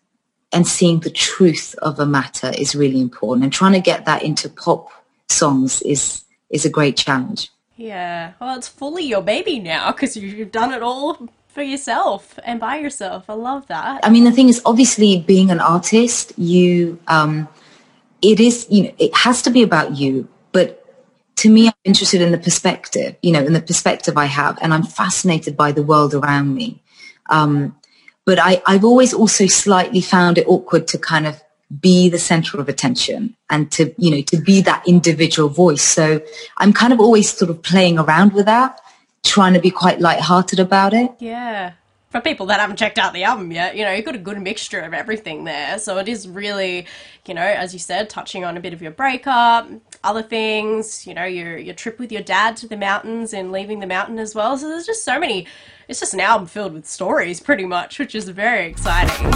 and 0.50 0.66
seeing 0.66 1.00
the 1.00 1.10
truth 1.10 1.74
of 1.82 2.00
a 2.00 2.06
matter 2.06 2.50
is 2.56 2.74
really 2.74 3.02
important 3.02 3.44
and 3.44 3.52
trying 3.52 3.74
to 3.74 3.80
get 3.80 4.06
that 4.06 4.22
into 4.22 4.48
pop 4.48 4.88
songs 5.28 5.82
is 5.82 6.24
is 6.48 6.64
a 6.64 6.70
great 6.70 6.96
challenge. 6.96 7.50
Yeah, 7.78 8.32
well, 8.40 8.58
it's 8.58 8.66
fully 8.66 9.04
your 9.04 9.22
baby 9.22 9.60
now 9.60 9.92
because 9.92 10.16
you've 10.16 10.50
done 10.50 10.74
it 10.74 10.82
all 10.82 11.28
for 11.46 11.62
yourself 11.62 12.36
and 12.44 12.58
by 12.58 12.78
yourself. 12.78 13.30
I 13.30 13.34
love 13.34 13.68
that. 13.68 14.04
I 14.04 14.10
mean, 14.10 14.24
the 14.24 14.32
thing 14.32 14.48
is, 14.48 14.60
obviously, 14.66 15.20
being 15.20 15.52
an 15.52 15.60
artist, 15.60 16.36
you, 16.36 16.98
um, 17.06 17.46
it 18.20 18.40
is, 18.40 18.66
you 18.68 18.82
know, 18.82 18.94
it 18.98 19.14
has 19.18 19.42
to 19.42 19.50
be 19.50 19.62
about 19.62 19.96
you. 19.96 20.26
But 20.50 20.84
to 21.36 21.48
me, 21.48 21.68
I'm 21.68 21.74
interested 21.84 22.20
in 22.20 22.32
the 22.32 22.38
perspective, 22.38 23.14
you 23.22 23.30
know, 23.30 23.44
in 23.44 23.52
the 23.52 23.62
perspective 23.62 24.18
I 24.18 24.24
have, 24.24 24.58
and 24.60 24.74
I'm 24.74 24.82
fascinated 24.82 25.56
by 25.56 25.70
the 25.70 25.84
world 25.84 26.14
around 26.14 26.56
me. 26.56 26.82
Um, 27.30 27.76
but 28.24 28.40
I, 28.40 28.60
I've 28.66 28.84
always 28.84 29.14
also 29.14 29.46
slightly 29.46 30.00
found 30.00 30.36
it 30.36 30.48
awkward 30.48 30.88
to 30.88 30.98
kind 30.98 31.28
of 31.28 31.40
be 31.80 32.08
the 32.08 32.18
center 32.18 32.58
of 32.58 32.68
attention 32.68 33.36
and 33.50 33.70
to, 33.72 33.94
you 33.98 34.10
know, 34.10 34.22
to 34.22 34.38
be 34.38 34.62
that 34.62 34.82
individual 34.86 35.48
voice. 35.48 35.82
So 35.82 36.20
I'm 36.56 36.72
kind 36.72 36.92
of 36.92 37.00
always 37.00 37.30
sort 37.30 37.50
of 37.50 37.62
playing 37.62 37.98
around 37.98 38.32
with 38.32 38.46
that, 38.46 38.80
trying 39.24 39.54
to 39.54 39.60
be 39.60 39.70
quite 39.70 40.00
light-hearted 40.00 40.58
about 40.58 40.94
it. 40.94 41.10
Yeah. 41.18 41.72
For 42.10 42.22
people 42.22 42.46
that 42.46 42.58
haven't 42.58 42.76
checked 42.76 42.98
out 42.98 43.12
the 43.12 43.24
album 43.24 43.52
yet, 43.52 43.76
you 43.76 43.84
know, 43.84 43.92
you've 43.92 44.06
got 44.06 44.14
a 44.14 44.18
good 44.18 44.40
mixture 44.40 44.80
of 44.80 44.94
everything 44.94 45.44
there. 45.44 45.78
So 45.78 45.98
it 45.98 46.08
is 46.08 46.26
really, 46.26 46.86
you 47.26 47.34
know, 47.34 47.42
as 47.42 47.74
you 47.74 47.78
said, 47.78 48.08
touching 48.08 48.46
on 48.46 48.56
a 48.56 48.60
bit 48.60 48.72
of 48.72 48.80
your 48.80 48.92
breakup, 48.92 49.68
other 50.02 50.22
things, 50.22 51.06
you 51.06 51.12
know, 51.12 51.26
your 51.26 51.58
your 51.58 51.74
trip 51.74 51.98
with 51.98 52.10
your 52.10 52.22
dad 52.22 52.56
to 52.58 52.66
the 52.66 52.78
mountains 52.78 53.34
and 53.34 53.52
leaving 53.52 53.80
the 53.80 53.86
mountain 53.86 54.18
as 54.18 54.34
well. 54.34 54.56
So 54.56 54.68
there's 54.68 54.86
just 54.86 55.04
so 55.04 55.20
many 55.20 55.46
it's 55.86 56.00
just 56.00 56.14
an 56.14 56.20
album 56.20 56.46
filled 56.46 56.72
with 56.72 56.86
stories 56.86 57.40
pretty 57.40 57.66
much, 57.66 57.98
which 57.98 58.14
is 58.14 58.26
very 58.30 58.66
exciting. 58.66 59.32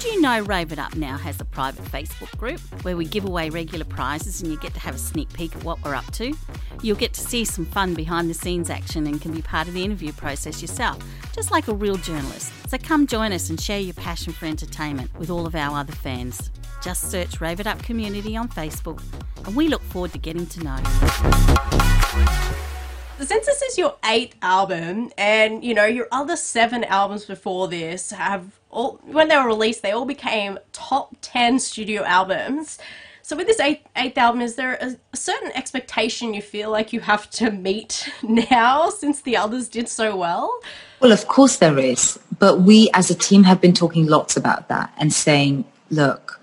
Did 0.00 0.14
you 0.14 0.20
know 0.22 0.40
Rave 0.40 0.72
It 0.72 0.78
Up 0.78 0.96
now 0.96 1.18
has 1.18 1.42
a 1.42 1.44
private 1.44 1.84
Facebook 1.84 2.34
group 2.38 2.58
where 2.84 2.96
we 2.96 3.04
give 3.04 3.26
away 3.26 3.50
regular 3.50 3.84
prizes 3.84 4.40
and 4.40 4.50
you 4.50 4.58
get 4.58 4.72
to 4.72 4.80
have 4.80 4.94
a 4.94 4.98
sneak 4.98 5.30
peek 5.34 5.54
at 5.54 5.62
what 5.62 5.84
we're 5.84 5.94
up 5.94 6.10
to? 6.12 6.32
You'll 6.80 6.96
get 6.96 7.12
to 7.12 7.20
see 7.20 7.44
some 7.44 7.66
fun 7.66 7.92
behind 7.92 8.30
the 8.30 8.34
scenes 8.34 8.70
action 8.70 9.06
and 9.06 9.20
can 9.20 9.32
be 9.32 9.42
part 9.42 9.68
of 9.68 9.74
the 9.74 9.84
interview 9.84 10.12
process 10.12 10.62
yourself, 10.62 11.04
just 11.34 11.50
like 11.50 11.68
a 11.68 11.74
real 11.74 11.96
journalist. 11.96 12.50
So 12.70 12.78
come 12.78 13.06
join 13.06 13.30
us 13.34 13.50
and 13.50 13.60
share 13.60 13.78
your 13.78 13.92
passion 13.92 14.32
for 14.32 14.46
entertainment 14.46 15.10
with 15.18 15.28
all 15.28 15.44
of 15.44 15.54
our 15.54 15.78
other 15.78 15.92
fans. 15.92 16.50
Just 16.82 17.10
search 17.10 17.42
Rave 17.42 17.60
It 17.60 17.66
Up 17.66 17.82
Community 17.82 18.38
on 18.38 18.48
Facebook 18.48 19.02
and 19.44 19.54
we 19.54 19.68
look 19.68 19.82
forward 19.82 20.12
to 20.12 20.18
getting 20.18 20.46
to 20.46 20.64
know 20.64 20.78
you. 20.78 20.84
Since 23.18 23.44
this 23.44 23.60
is 23.60 23.76
your 23.76 23.96
eighth 24.06 24.34
album, 24.40 25.10
and 25.18 25.62
you 25.62 25.74
know 25.74 25.84
your 25.84 26.08
other 26.10 26.36
seven 26.36 26.84
albums 26.84 27.26
before 27.26 27.68
this 27.68 28.12
have 28.12 28.59
all 28.70 29.00
when 29.04 29.28
they 29.28 29.36
were 29.36 29.46
released, 29.46 29.82
they 29.82 29.92
all 29.92 30.04
became 30.04 30.58
top 30.72 31.16
ten 31.20 31.58
studio 31.58 32.04
albums. 32.04 32.78
So 33.22 33.36
with 33.36 33.46
this 33.46 33.60
eighth, 33.60 33.86
eighth 33.94 34.18
album, 34.18 34.40
is 34.40 34.56
there 34.56 34.74
a, 34.80 34.96
a, 35.12 35.16
certain 35.16 35.52
expectation 35.54 36.34
you 36.34 36.42
feel 36.42 36.68
like 36.68 36.92
you 36.92 36.98
have 36.98 37.30
to 37.30 37.52
meet 37.52 38.08
now 38.22 38.90
since 38.90 39.20
the 39.22 39.36
others 39.36 39.68
did 39.68 39.88
so 39.88 40.16
well? 40.16 40.52
Well, 40.98 41.12
of 41.12 41.28
course 41.28 41.58
there 41.58 41.78
is, 41.78 42.18
but 42.40 42.62
we 42.62 42.90
as 42.92 43.08
a 43.08 43.14
team 43.14 43.44
have 43.44 43.60
been 43.60 43.72
talking 43.72 44.06
lots 44.06 44.36
about 44.36 44.68
that 44.68 44.92
and 44.98 45.12
saying, 45.12 45.64
look, 45.90 46.40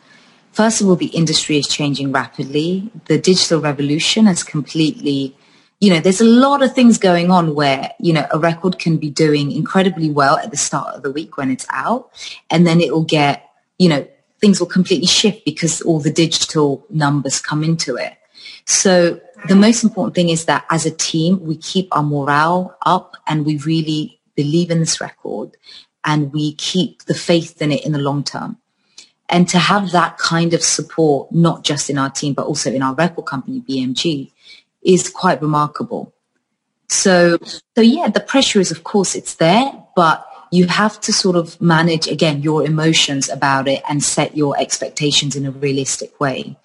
first 0.53 0.79
of 0.79 0.87
all, 0.87 0.95
the 0.95 1.07
industry 1.07 1.57
is 1.57 1.67
changing 1.67 2.13
rapidly. 2.13 2.89
The 3.05 3.17
digital 3.17 3.59
revolution 3.59 4.25
has 4.25 4.43
completely 4.43 5.35
you 5.79 5.91
know, 5.91 5.99
there's 5.99 6.21
a 6.21 6.25
lot 6.25 6.63
of 6.63 6.73
things 6.73 6.97
going 6.97 7.29
on 7.29 7.53
where, 7.53 7.91
you 7.99 8.11
know, 8.11 8.25
a 8.31 8.39
record 8.39 8.79
can 8.79 8.97
be 8.97 9.11
doing 9.11 9.51
incredibly 9.51 10.09
well 10.09 10.37
at 10.37 10.49
the 10.49 10.57
start 10.57 10.95
of 10.95 11.03
the 11.03 11.11
week 11.11 11.37
when 11.37 11.51
it's 11.51 11.67
out. 11.69 12.09
And 12.49 12.65
then 12.65 12.81
it 12.81 12.91
will 12.91 13.03
get, 13.03 13.49
you 13.77 13.89
know, 13.89 14.07
things 14.41 14.59
will 14.59 14.67
completely 14.67 15.07
shift 15.07 15.45
because 15.45 15.81
all 15.81 15.99
the 15.99 16.11
digital 16.11 16.85
numbers 16.89 17.39
come 17.39 17.63
into 17.63 17.95
it. 17.95 18.17
So 18.65 19.21
the 19.47 19.55
most 19.55 19.83
important 19.83 20.15
thing 20.15 20.29
is 20.29 20.45
that 20.45 20.65
as 20.69 20.85
a 20.85 20.91
team, 20.91 21.43
we 21.43 21.57
keep 21.57 21.95
our 21.95 22.03
morale 22.03 22.75
up 22.85 23.15
and 23.27 23.45
we 23.45 23.57
really 23.57 24.19
believe 24.35 24.71
in 24.71 24.79
this 24.79 24.99
record 24.99 25.57
and 26.03 26.33
we 26.33 26.53
keep 26.55 27.03
the 27.03 27.13
faith 27.13 27.61
in 27.61 27.71
it 27.71 27.85
in 27.85 27.91
the 27.91 27.99
long 27.99 28.23
term. 28.23 28.57
And 29.29 29.47
to 29.49 29.59
have 29.59 29.91
that 29.91 30.17
kind 30.17 30.53
of 30.53 30.63
support, 30.63 31.31
not 31.31 31.63
just 31.63 31.89
in 31.89 31.97
our 31.97 32.09
team, 32.09 32.33
but 32.33 32.45
also 32.45 32.71
in 32.71 32.81
our 32.81 32.95
record 32.95 33.25
company, 33.25 33.61
BMG, 33.61 34.31
is 34.87 35.09
quite 35.09 35.41
remarkable. 35.41 36.13
So, 36.89 37.37
so 37.75 37.81
yeah, 37.81 38.07
the 38.07 38.21
pressure 38.21 38.59
is, 38.59 38.71
of 38.71 38.83
course, 38.83 39.13
it's 39.13 39.35
there, 39.35 39.71
but 39.95 40.25
you 40.51 40.67
have 40.67 40.99
to 41.01 41.11
sort 41.11 41.35
of 41.35 41.59
manage 41.61 42.07
again 42.07 42.41
your 42.41 42.63
emotions 42.63 43.29
about 43.29 43.67
it 43.67 43.83
and 43.89 44.01
set 44.01 44.37
your 44.37 44.57
expectations 44.57 45.35
in 45.35 45.45
a 45.45 45.51
realistic 45.51 46.17
way. 46.21 46.55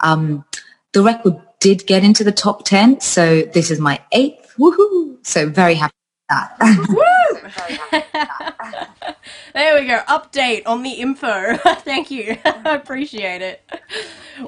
Um, 0.00 0.44
the 0.92 1.02
record 1.02 1.40
did 1.60 1.86
get 1.86 2.02
into 2.02 2.24
the 2.24 2.32
top 2.32 2.64
10. 2.64 3.00
So 3.00 3.42
this 3.42 3.70
is 3.70 3.78
my 3.78 4.00
eighth. 4.10 4.54
Woohoo. 4.58 5.24
So 5.24 5.48
very 5.48 5.74
happy 5.74 5.94
with 6.04 6.28
that. 6.28 6.56
we 9.80 9.86
go. 9.86 10.00
Update 10.08 10.62
on 10.66 10.82
the 10.82 10.90
info. 10.90 11.56
Thank 11.80 12.10
you. 12.10 12.36
I 12.44 12.74
appreciate 12.74 13.42
it. 13.42 13.62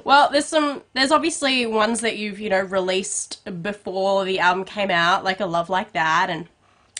Well, 0.04 0.30
there's 0.30 0.46
some. 0.46 0.82
There's 0.94 1.12
obviously 1.12 1.66
ones 1.66 2.00
that 2.00 2.16
you've 2.16 2.40
you 2.40 2.50
know 2.50 2.60
released 2.60 3.44
before 3.62 4.24
the 4.24 4.38
album 4.38 4.64
came 4.64 4.90
out, 4.90 5.24
like 5.24 5.40
a 5.40 5.46
love 5.46 5.68
like 5.68 5.92
that, 5.92 6.28
and 6.30 6.48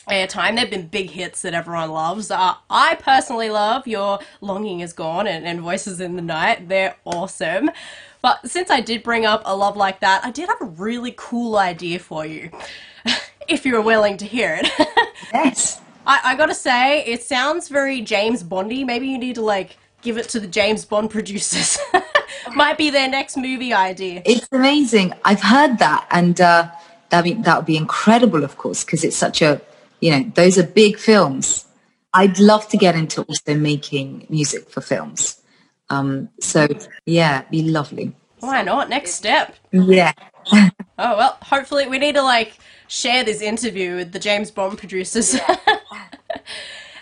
airtime. 0.09 0.57
They've 0.57 0.71
been 0.71 0.87
big 0.87 1.11
hits 1.11 1.43
that 1.43 1.55
everyone 1.55 1.90
loves. 1.90 2.31
Uh, 2.31 2.55
I 2.69 2.97
personally 2.97 3.51
love 3.51 3.87
your 3.87 4.19
Longing 4.40 4.81
is 4.81 4.93
Gone 4.93 5.27
and, 5.27 5.47
and 5.47 5.61
Voices 5.61 6.01
in 6.01 6.16
the 6.16 6.23
Night. 6.23 6.69
They're 6.69 6.97
awesome. 7.05 7.71
But 8.23 8.51
since 8.51 8.71
I 8.71 8.81
did 8.81 9.03
bring 9.03 9.25
up 9.25 9.43
a 9.45 9.57
love 9.57 9.77
like 9.77 10.01
that, 10.01 10.25
I 10.25 10.31
did 10.31 10.49
have 10.49 10.61
a 10.61 10.66
really 10.66 11.14
cool 11.16 11.57
idea 11.57 11.99
for 11.99 12.27
you, 12.27 12.51
if 13.49 13.64
you 13.64 13.75
were 13.75 13.81
willing 13.81 14.19
to 14.19 14.27
hear 14.27 14.61
it. 14.62 14.71
yes. 15.33 15.81
I, 16.11 16.33
I 16.33 16.35
gotta 16.35 16.57
say, 16.57 17.05
it 17.05 17.23
sounds 17.23 17.68
very 17.68 18.01
James 18.01 18.42
Bondy. 18.42 18.83
Maybe 18.83 19.07
you 19.07 19.16
need 19.16 19.37
to 19.37 19.42
like 19.42 19.77
give 20.03 20.18
it 20.18 20.29
to 20.31 20.40
the 20.40 20.49
James 20.49 20.85
Bond 20.85 21.09
producers. 21.09 21.79
Might 22.55 22.77
be 22.77 22.90
their 22.90 23.09
next 23.09 23.37
movie 23.37 23.73
idea. 23.73 24.23
It's 24.27 24.49
amazing. 24.51 25.12
I've 25.25 25.40
heard 25.40 25.79
that, 25.79 26.09
and 26.11 26.40
uh, 26.40 26.68
that 27.11 27.23
be, 27.23 27.35
that 27.35 27.59
would 27.59 27.66
be 27.66 27.77
incredible, 27.77 28.42
of 28.42 28.59
course, 28.59 28.83
because 28.83 29.05
it's 29.05 29.16
such 29.16 29.40
a 29.40 29.61
you 30.01 30.11
know 30.11 30.33
those 30.35 30.59
are 30.59 30.64
big 30.64 30.99
films. 30.99 31.64
I'd 32.12 32.40
love 32.40 32.66
to 32.70 32.77
get 32.77 32.96
into 32.96 33.23
also 33.23 33.55
making 33.55 34.27
music 34.29 34.68
for 34.68 34.81
films. 34.81 35.40
Um, 35.90 36.29
so 36.40 36.66
yeah, 37.07 37.42
be 37.53 37.62
lovely. 37.62 38.16
Why 38.40 38.62
not? 38.62 38.88
Next 38.88 39.12
step. 39.12 39.55
Yeah. 39.70 40.12
Oh 41.01 41.17
well, 41.17 41.39
hopefully 41.43 41.89
we 41.89 41.99
need 41.99 42.15
to 42.15 42.23
like 42.23 42.59
share 42.87 43.25
this 43.25 43.41
interview 43.41 43.97
with 43.97 44.13
the 44.13 44.19
James 44.19 44.51
Bond 44.51 44.79
producers. 44.79 45.35
Yeah. 45.35 45.57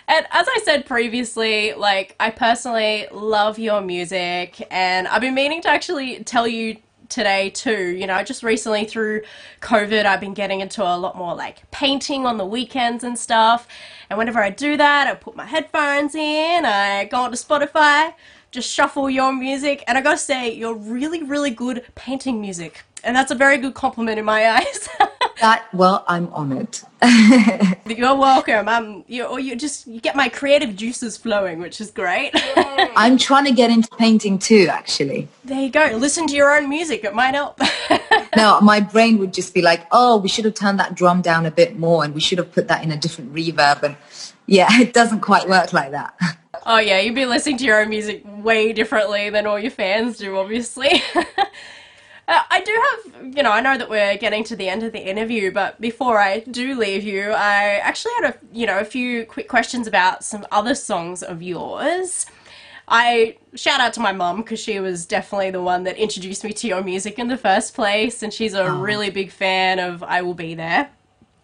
and 0.07 0.25
as 0.31 0.47
I 0.47 0.59
said 0.63 0.85
previously, 0.85 1.73
like 1.73 2.15
I 2.19 2.31
personally 2.31 3.07
love 3.11 3.59
your 3.59 3.81
music 3.81 4.65
and 4.71 5.07
I've 5.07 5.21
been 5.21 5.35
meaning 5.35 5.61
to 5.63 5.69
actually 5.69 6.23
tell 6.23 6.47
you 6.47 6.77
today 7.09 7.49
too. 7.49 7.87
You 7.87 8.07
know, 8.07 8.23
just 8.23 8.43
recently 8.43 8.85
through 8.85 9.23
COVID, 9.61 10.05
I've 10.05 10.21
been 10.21 10.33
getting 10.33 10.61
into 10.61 10.83
a 10.83 10.95
lot 10.95 11.17
more 11.17 11.35
like 11.35 11.69
painting 11.71 12.25
on 12.25 12.37
the 12.37 12.45
weekends 12.45 13.03
and 13.03 13.17
stuff. 13.17 13.67
And 14.09 14.17
whenever 14.17 14.41
I 14.41 14.49
do 14.51 14.77
that, 14.77 15.07
I 15.07 15.15
put 15.15 15.35
my 15.35 15.45
headphones 15.45 16.15
in, 16.15 16.65
I 16.65 17.05
go 17.05 17.17
onto 17.17 17.35
Spotify, 17.35 18.13
just 18.51 18.71
shuffle 18.71 19.09
your 19.09 19.33
music, 19.33 19.83
and 19.87 19.97
I 19.97 20.01
gotta 20.01 20.17
say, 20.17 20.53
you're 20.53 20.75
really, 20.75 21.21
really 21.23 21.51
good 21.51 21.85
painting 21.95 22.41
music. 22.41 22.83
And 23.03 23.15
that's 23.15 23.31
a 23.31 23.35
very 23.35 23.57
good 23.57 23.73
compliment 23.73 24.19
in 24.19 24.25
my 24.25 24.49
eyes. 24.49 24.89
that 25.41 25.65
well, 25.73 26.03
I'm 26.07 26.31
honoured. 26.33 26.79
You're 27.85 28.15
welcome. 28.15 28.67
Um, 28.67 29.03
you 29.07 29.23
or 29.25 29.39
you 29.39 29.55
just 29.55 29.87
you 29.87 29.99
get 30.01 30.15
my 30.15 30.29
creative 30.29 30.75
juices 30.75 31.17
flowing, 31.17 31.59
which 31.59 31.79
is 31.79 31.91
great. 31.91 32.31
I'm 32.35 33.17
trying 33.17 33.45
to 33.45 33.51
get 33.51 33.69
into 33.69 33.89
painting 33.97 34.39
too, 34.39 34.67
actually. 34.69 35.27
There 35.45 35.61
you 35.61 35.69
go. 35.69 35.85
Listen 35.95 36.27
to 36.27 36.35
your 36.35 36.55
own 36.55 36.69
music; 36.69 37.03
it 37.03 37.13
might 37.13 37.35
help. 37.35 37.59
no, 38.35 38.59
my 38.61 38.79
brain 38.79 39.17
would 39.19 39.33
just 39.33 39.53
be 39.53 39.61
like, 39.61 39.87
"Oh, 39.91 40.17
we 40.17 40.27
should 40.27 40.45
have 40.45 40.55
turned 40.55 40.79
that 40.79 40.95
drum 40.95 41.21
down 41.21 41.45
a 41.45 41.51
bit 41.51 41.77
more, 41.77 42.03
and 42.03 42.13
we 42.13 42.21
should 42.21 42.37
have 42.37 42.51
put 42.51 42.67
that 42.67 42.83
in 42.83 42.91
a 42.91 42.97
different 42.97 43.33
reverb." 43.33 43.83
And 43.83 43.95
yeah, 44.45 44.67
it 44.71 44.93
doesn't 44.93 45.21
quite 45.21 45.47
work 45.47 45.73
like 45.73 45.91
that. 45.91 46.15
Oh 46.65 46.79
yeah, 46.79 46.99
you'd 46.99 47.15
be 47.15 47.25
listening 47.25 47.57
to 47.57 47.63
your 47.63 47.81
own 47.81 47.89
music 47.89 48.23
way 48.25 48.73
differently 48.73 49.29
than 49.29 49.45
all 49.45 49.57
your 49.59 49.71
fans 49.71 50.17
do, 50.17 50.37
obviously. 50.37 51.01
Uh, 52.29 52.43
I 52.51 52.61
do 52.61 52.83
have, 52.91 53.35
you 53.35 53.41
know, 53.41 53.51
I 53.51 53.59
know 53.59 53.75
that 53.75 53.89
we're 53.89 54.15
getting 54.15 54.43
to 54.43 54.55
the 54.55 54.69
end 54.69 54.83
of 54.83 54.91
the 54.91 54.99
interview, 54.99 55.51
but 55.51 55.81
before 55.81 56.19
I 56.19 56.41
do 56.41 56.77
leave 56.77 57.03
you, 57.03 57.31
I 57.31 57.79
actually 57.81 58.11
had 58.21 58.35
a, 58.35 58.37
you 58.53 58.67
know, 58.67 58.77
a 58.77 58.85
few 58.85 59.25
quick 59.25 59.47
questions 59.47 59.87
about 59.87 60.23
some 60.23 60.45
other 60.51 60.75
songs 60.75 61.23
of 61.23 61.41
yours. 61.41 62.27
I 62.87 63.37
shout 63.55 63.79
out 63.79 63.93
to 63.93 63.99
my 63.99 64.11
mum 64.11 64.43
because 64.43 64.59
she 64.59 64.79
was 64.79 65.07
definitely 65.07 65.49
the 65.49 65.63
one 65.63 65.85
that 65.85 65.97
introduced 65.97 66.43
me 66.43 66.53
to 66.53 66.67
your 66.67 66.83
music 66.83 67.17
in 67.17 67.29
the 67.29 67.37
first 67.37 67.73
place, 67.73 68.21
and 68.21 68.31
she's 68.31 68.53
a 68.53 68.63
oh. 68.63 68.79
really 68.79 69.09
big 69.09 69.31
fan 69.31 69.79
of 69.79 70.03
I 70.03 70.21
Will 70.21 70.35
Be 70.35 70.53
There. 70.53 70.87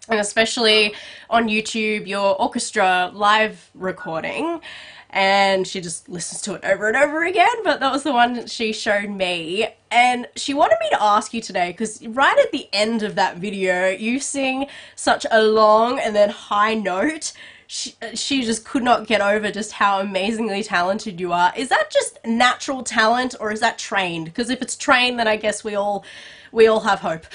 And 0.07 0.19
especially 0.19 0.93
on 1.31 1.47
YouTube, 1.47 2.05
your 2.05 2.39
orchestra 2.39 3.09
live 3.11 3.71
recording 3.73 4.61
and 5.09 5.65
she 5.65 5.79
just 5.79 6.09
listens 6.09 6.41
to 6.41 6.55
it 6.55 6.65
over 6.65 6.87
and 6.87 6.97
over 6.97 7.23
again. 7.23 7.63
But 7.63 7.79
that 7.79 7.91
was 7.91 8.03
the 8.03 8.11
one 8.11 8.33
that 8.33 8.49
she 8.49 8.73
showed 8.73 9.09
me. 9.09 9.67
And 9.89 10.27
she 10.35 10.53
wanted 10.53 10.77
me 10.81 10.89
to 10.89 11.01
ask 11.01 11.33
you 11.33 11.41
today 11.41 11.71
because 11.71 12.05
right 12.07 12.37
at 12.37 12.51
the 12.51 12.67
end 12.73 13.01
of 13.01 13.15
that 13.15 13.37
video, 13.37 13.89
you 13.89 14.19
sing 14.19 14.67
such 14.95 15.25
a 15.31 15.41
long 15.41 15.99
and 15.99 16.15
then 16.15 16.29
high 16.29 16.73
note. 16.73 17.31
She, 17.67 17.95
she 18.13 18.43
just 18.43 18.65
could 18.65 18.83
not 18.83 19.07
get 19.07 19.21
over 19.21 19.51
just 19.51 19.71
how 19.71 19.99
amazingly 19.99 20.61
talented 20.63 21.19
you 21.19 21.31
are. 21.31 21.53
Is 21.55 21.69
that 21.69 21.89
just 21.91 22.19
natural 22.25 22.83
talent 22.83 23.35
or 23.39 23.51
is 23.51 23.61
that 23.61 23.79
trained? 23.79 24.25
Because 24.25 24.49
if 24.49 24.61
it's 24.61 24.75
trained, 24.75 25.17
then 25.17 25.27
I 25.27 25.37
guess 25.37 25.63
we 25.63 25.75
all 25.75 26.03
we 26.51 26.67
all 26.67 26.81
have 26.81 26.99
hope. 26.99 27.25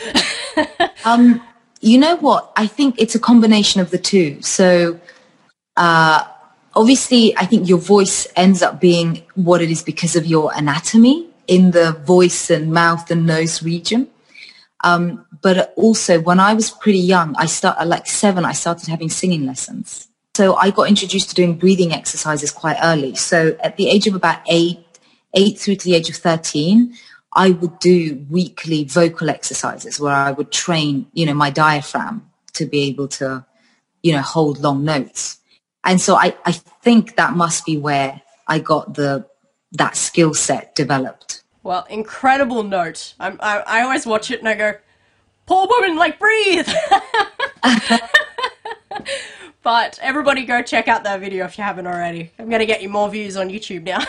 um, 1.04 1.42
you 1.80 1.96
know 1.96 2.16
what? 2.16 2.52
I 2.56 2.66
think 2.66 2.96
it's 2.98 3.14
a 3.14 3.20
combination 3.20 3.80
of 3.80 3.90
the 3.90 3.98
two. 3.98 4.42
So. 4.42 5.00
Uh, 5.76 6.24
obviously, 6.74 7.36
I 7.36 7.46
think 7.46 7.68
your 7.68 7.78
voice 7.78 8.26
ends 8.36 8.62
up 8.62 8.80
being 8.80 9.22
what 9.34 9.60
it 9.62 9.70
is 9.70 9.82
because 9.82 10.16
of 10.16 10.26
your 10.26 10.52
anatomy 10.54 11.28
in 11.46 11.72
the 11.72 11.92
voice 11.92 12.50
and 12.50 12.72
mouth 12.72 13.10
and 13.10 13.26
nose 13.26 13.62
region. 13.62 14.08
Um, 14.82 15.26
but 15.42 15.72
also, 15.76 16.20
when 16.20 16.40
I 16.40 16.54
was 16.54 16.70
pretty 16.70 16.98
young, 16.98 17.34
I 17.36 17.46
started 17.46 17.86
like 17.86 18.06
seven. 18.06 18.44
I 18.44 18.52
started 18.52 18.88
having 18.88 19.10
singing 19.10 19.46
lessons. 19.46 20.08
So 20.36 20.54
I 20.54 20.70
got 20.70 20.88
introduced 20.88 21.30
to 21.30 21.34
doing 21.34 21.58
breathing 21.58 21.92
exercises 21.92 22.50
quite 22.50 22.78
early. 22.82 23.14
So 23.14 23.58
at 23.62 23.76
the 23.76 23.88
age 23.88 24.06
of 24.06 24.14
about 24.14 24.40
eight, 24.48 24.78
eight 25.34 25.58
through 25.58 25.76
to 25.76 25.84
the 25.84 25.96
age 25.96 26.08
of 26.08 26.16
thirteen, 26.16 26.94
I 27.34 27.50
would 27.50 27.78
do 27.78 28.24
weekly 28.30 28.84
vocal 28.84 29.28
exercises 29.28 30.00
where 30.00 30.14
I 30.14 30.30
would 30.30 30.50
train, 30.50 31.06
you 31.12 31.26
know, 31.26 31.34
my 31.34 31.50
diaphragm 31.50 32.30
to 32.54 32.64
be 32.64 32.84
able 32.84 33.08
to, 33.08 33.44
you 34.02 34.12
know, 34.12 34.22
hold 34.22 34.60
long 34.60 34.84
notes 34.84 35.39
and 35.84 36.00
so 36.00 36.16
I, 36.16 36.36
I 36.44 36.52
think 36.52 37.16
that 37.16 37.34
must 37.34 37.64
be 37.64 37.76
where 37.76 38.20
I 38.46 38.58
got 38.58 38.94
the 38.94 39.26
that 39.72 39.96
skill 39.96 40.34
set 40.34 40.74
developed. 40.74 41.42
Well, 41.62 41.86
incredible 41.88 42.62
note. 42.62 43.14
I'm, 43.20 43.38
I, 43.40 43.60
I 43.60 43.82
always 43.82 44.06
watch 44.06 44.30
it 44.30 44.40
and 44.40 44.48
I 44.48 44.54
go, 44.54 44.74
poor 45.46 45.68
woman, 45.68 45.96
like 45.96 46.18
breathe. 46.18 46.68
but 49.62 49.98
everybody 50.02 50.44
go 50.44 50.62
check 50.62 50.88
out 50.88 51.04
that 51.04 51.20
video 51.20 51.44
if 51.44 51.58
you 51.58 51.64
haven't 51.64 51.86
already. 51.86 52.32
I'm 52.38 52.48
going 52.48 52.60
to 52.60 52.66
get 52.66 52.82
you 52.82 52.88
more 52.88 53.08
views 53.08 53.36
on 53.36 53.50
YouTube 53.50 53.84
now. 53.84 54.00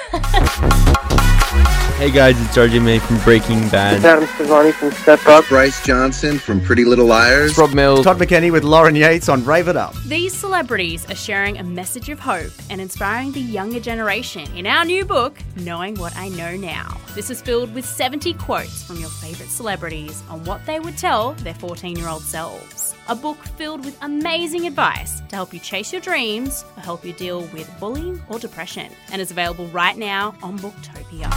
Hey 2.02 2.10
guys, 2.10 2.42
it's 2.42 2.58
RJ 2.58 2.84
May 2.84 2.98
from 2.98 3.20
Breaking 3.20 3.70
Bad. 3.70 3.98
It's 3.98 4.06
Adam 4.06 4.24
Sevani 4.24 4.74
from 4.74 4.92
Step 4.92 5.24
Up. 5.28 5.46
Bryce 5.46 5.86
Johnson 5.86 6.40
from 6.40 6.60
Pretty 6.60 6.84
Little 6.84 7.06
Liars. 7.06 7.56
Rob 7.60 7.76
Mills. 7.76 8.04
Todd 8.04 8.18
McKenney 8.18 8.52
with 8.52 8.64
Lauren 8.64 8.96
Yates 8.96 9.30
on 9.30 9.46
Rave 9.46 9.68
It 9.68 9.78
Up. 9.78 9.94
These 10.08 10.34
celebrities 10.34 11.08
are 11.12 11.16
sharing 11.16 11.60
a 11.60 11.64
message 11.64 12.10
of 12.10 12.20
hope 12.20 12.52
and 12.72 12.82
inspiring 12.82 13.34
the 13.34 13.40
younger 13.40 13.80
generation 13.80 14.52
in 14.58 14.66
our 14.66 14.84
new 14.84 15.06
book, 15.06 15.38
Knowing 15.58 15.94
What 15.94 16.18
I 16.18 16.30
Know 16.30 16.58
Now. 16.58 16.98
This 17.14 17.30
is 17.30 17.40
filled 17.40 17.72
with 17.76 17.86
70 17.86 18.34
quotes 18.34 18.82
from 18.82 19.00
your 19.00 19.10
favourite 19.10 19.52
celebrities 19.52 20.24
on 20.28 20.44
what 20.46 20.66
they 20.66 20.80
would 20.80 20.98
tell 20.98 21.34
their 21.34 21.54
14 21.54 21.98
year 21.98 22.08
old 22.08 22.24
selves. 22.24 22.91
A 23.10 23.16
book 23.16 23.38
filled 23.38 23.84
with 23.84 23.98
amazing 24.04 24.68
advice 24.68 25.22
to 25.30 25.36
help 25.36 25.54
you 25.54 25.60
chase 25.60 25.92
your 25.92 26.02
dreams 26.02 26.64
or 26.78 26.82
help 26.82 27.04
you 27.04 27.14
deal 27.14 27.42
with 27.48 27.70
bullying 27.80 28.22
or 28.30 28.38
depression, 28.38 28.92
and 29.12 29.22
is 29.22 29.32
available 29.32 29.68
right 29.68 29.98
now 29.98 30.36
on 30.44 30.60
Booktopia. 30.60 31.28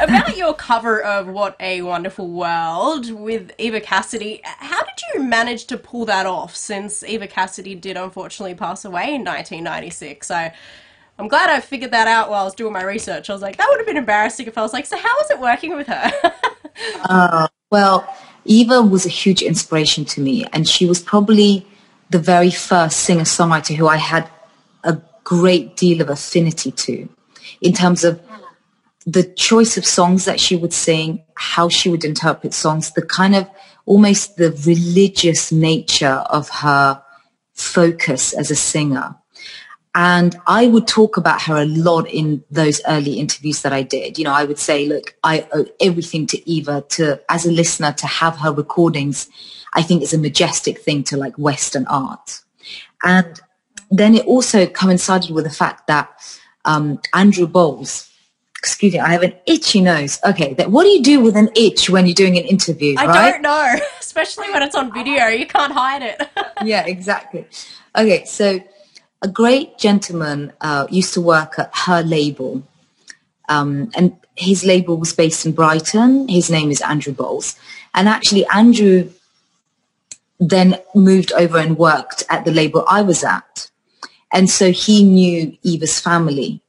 about 0.00 0.36
your 0.36 0.52
cover 0.54 1.02
of 1.02 1.28
What 1.28 1.56
a 1.60 1.82
Wonderful 1.82 2.28
World 2.28 3.10
with 3.12 3.52
Eva 3.58 3.80
Cassidy, 3.80 4.40
how 4.44 4.82
did 4.82 4.94
you 5.14 5.22
manage 5.22 5.66
to 5.66 5.76
pull 5.76 6.06
that 6.06 6.26
off 6.26 6.56
since 6.56 7.04
Eva 7.04 7.28
Cassidy 7.28 7.74
did 7.74 7.96
unfortunately 7.96 8.54
pass 8.54 8.84
away 8.84 9.14
in 9.14 9.24
1996? 9.24 10.26
So 10.26 10.50
I'm 11.18 11.28
glad 11.28 11.50
I 11.50 11.60
figured 11.60 11.92
that 11.92 12.08
out 12.08 12.30
while 12.30 12.42
I 12.42 12.44
was 12.44 12.54
doing 12.54 12.72
my 12.72 12.82
research. 12.82 13.30
I 13.30 13.32
was 13.32 13.42
like, 13.42 13.58
that 13.58 13.66
would 13.68 13.78
have 13.78 13.86
been 13.86 13.96
embarrassing 13.96 14.46
if 14.46 14.58
I 14.58 14.62
was 14.62 14.72
like, 14.72 14.86
so 14.86 14.96
how 14.96 15.14
was 15.18 15.30
it 15.30 15.38
working 15.38 15.76
with 15.76 15.86
her? 15.86 16.10
uh, 17.04 17.48
well, 17.70 18.16
Eva 18.44 18.82
was 18.82 19.06
a 19.06 19.10
huge 19.10 19.42
inspiration 19.42 20.04
to 20.06 20.20
me, 20.20 20.44
and 20.52 20.68
she 20.68 20.86
was 20.86 21.00
probably 21.00 21.66
the 22.10 22.18
very 22.18 22.50
first 22.50 23.00
singer 23.00 23.24
songwriter 23.24 23.76
who 23.76 23.86
I 23.86 23.96
had 23.96 24.28
a 24.82 24.98
great 25.24 25.76
deal 25.76 26.00
of 26.00 26.10
affinity 26.10 26.72
to 26.72 27.08
in 27.60 27.72
terms 27.72 28.04
of 28.04 28.20
the 29.06 29.22
choice 29.22 29.76
of 29.76 29.84
songs 29.84 30.24
that 30.24 30.40
she 30.40 30.56
would 30.56 30.72
sing, 30.72 31.22
how 31.34 31.68
she 31.68 31.88
would 31.88 32.04
interpret 32.04 32.52
songs, 32.52 32.92
the 32.92 33.02
kind 33.02 33.34
of 33.34 33.48
almost 33.86 34.36
the 34.36 34.50
religious 34.66 35.50
nature 35.50 36.24
of 36.28 36.48
her 36.48 37.02
focus 37.54 38.32
as 38.32 38.50
a 38.50 38.56
singer. 38.56 39.16
And 39.94 40.36
I 40.46 40.68
would 40.68 40.86
talk 40.86 41.16
about 41.16 41.42
her 41.42 41.56
a 41.56 41.64
lot 41.64 42.08
in 42.08 42.44
those 42.50 42.80
early 42.86 43.14
interviews 43.14 43.62
that 43.62 43.72
I 43.72 43.82
did. 43.82 44.18
You 44.18 44.24
know, 44.24 44.32
I 44.32 44.44
would 44.44 44.58
say, 44.58 44.86
look, 44.86 45.16
I 45.24 45.48
owe 45.52 45.66
everything 45.80 46.28
to 46.28 46.50
Eva 46.50 46.84
to, 46.90 47.20
as 47.28 47.44
a 47.44 47.50
listener, 47.50 47.92
to 47.94 48.06
have 48.06 48.38
her 48.38 48.52
recordings, 48.52 49.28
I 49.74 49.82
think 49.82 50.02
is 50.02 50.14
a 50.14 50.18
majestic 50.18 50.78
thing 50.78 51.02
to 51.04 51.16
like 51.16 51.34
Western 51.36 51.86
art. 51.88 52.40
And 53.02 53.40
then 53.90 54.14
it 54.14 54.26
also 54.26 54.66
coincided 54.66 55.32
with 55.32 55.44
the 55.44 55.50
fact 55.50 55.88
that 55.88 56.08
um, 56.64 57.00
Andrew 57.12 57.48
Bowles, 57.48 58.08
excuse 58.56 58.92
me, 58.92 59.00
I 59.00 59.08
have 59.08 59.24
an 59.24 59.34
itchy 59.46 59.80
nose. 59.80 60.20
Okay, 60.24 60.54
that, 60.54 60.70
what 60.70 60.84
do 60.84 60.90
you 60.90 61.02
do 61.02 61.20
with 61.20 61.34
an 61.34 61.48
itch 61.56 61.90
when 61.90 62.06
you're 62.06 62.14
doing 62.14 62.38
an 62.38 62.44
interview? 62.44 62.94
I 62.96 63.06
right? 63.06 63.32
don't 63.32 63.42
know, 63.42 63.74
especially 64.00 64.50
when 64.52 64.62
it's 64.62 64.76
on 64.76 64.92
video. 64.92 65.26
You 65.26 65.46
can't 65.46 65.72
hide 65.72 66.02
it. 66.02 66.28
yeah, 66.64 66.86
exactly. 66.86 67.48
Okay, 67.96 68.24
so 68.24 68.60
a 69.22 69.28
great 69.28 69.78
gentleman 69.78 70.52
uh, 70.60 70.86
used 70.90 71.14
to 71.14 71.20
work 71.20 71.58
at 71.58 71.70
her 71.86 72.02
label. 72.02 72.62
Um, 73.48 73.90
and 73.94 74.16
his 74.36 74.64
label 74.64 74.96
was 74.96 75.12
based 75.12 75.44
in 75.44 75.52
Brighton. 75.52 76.28
His 76.28 76.50
name 76.50 76.70
is 76.70 76.80
Andrew 76.80 77.12
Bowles. 77.12 77.56
And 77.94 78.08
actually, 78.08 78.46
Andrew 78.46 79.10
then 80.38 80.76
moved 80.94 81.32
over 81.32 81.58
and 81.58 81.76
worked 81.76 82.24
at 82.30 82.44
the 82.44 82.52
label 82.52 82.84
I 82.88 83.02
was 83.02 83.22
at. 83.22 83.70
And 84.32 84.48
so 84.48 84.72
he 84.72 85.04
knew 85.04 85.56
Eva's 85.62 86.00
family. 86.00 86.62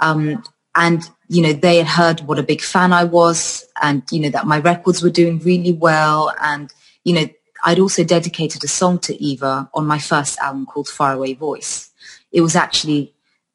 Um, 0.00 0.44
and, 0.74 1.08
you 1.28 1.40
know, 1.40 1.54
they 1.54 1.76
had 1.78 1.86
heard 1.86 2.20
what 2.22 2.38
a 2.38 2.42
big 2.42 2.60
fan 2.60 2.92
I 2.92 3.04
was 3.04 3.64
and, 3.80 4.02
you 4.10 4.20
know, 4.20 4.28
that 4.30 4.46
my 4.46 4.58
records 4.58 5.02
were 5.02 5.10
doing 5.10 5.38
really 5.38 5.72
well. 5.72 6.34
And, 6.38 6.70
you 7.04 7.14
know, 7.14 7.28
I'd 7.64 7.78
also 7.78 8.04
dedicated 8.04 8.62
a 8.64 8.68
song 8.68 8.98
to 9.00 9.22
Eva 9.22 9.68
on 9.74 9.86
my 9.86 9.98
first 9.98 10.38
album 10.38 10.66
called 10.66 10.88
Faraway 10.88 11.34
Voice. 11.34 11.90
It 12.32 12.40
was 12.40 12.56
actually 12.56 13.14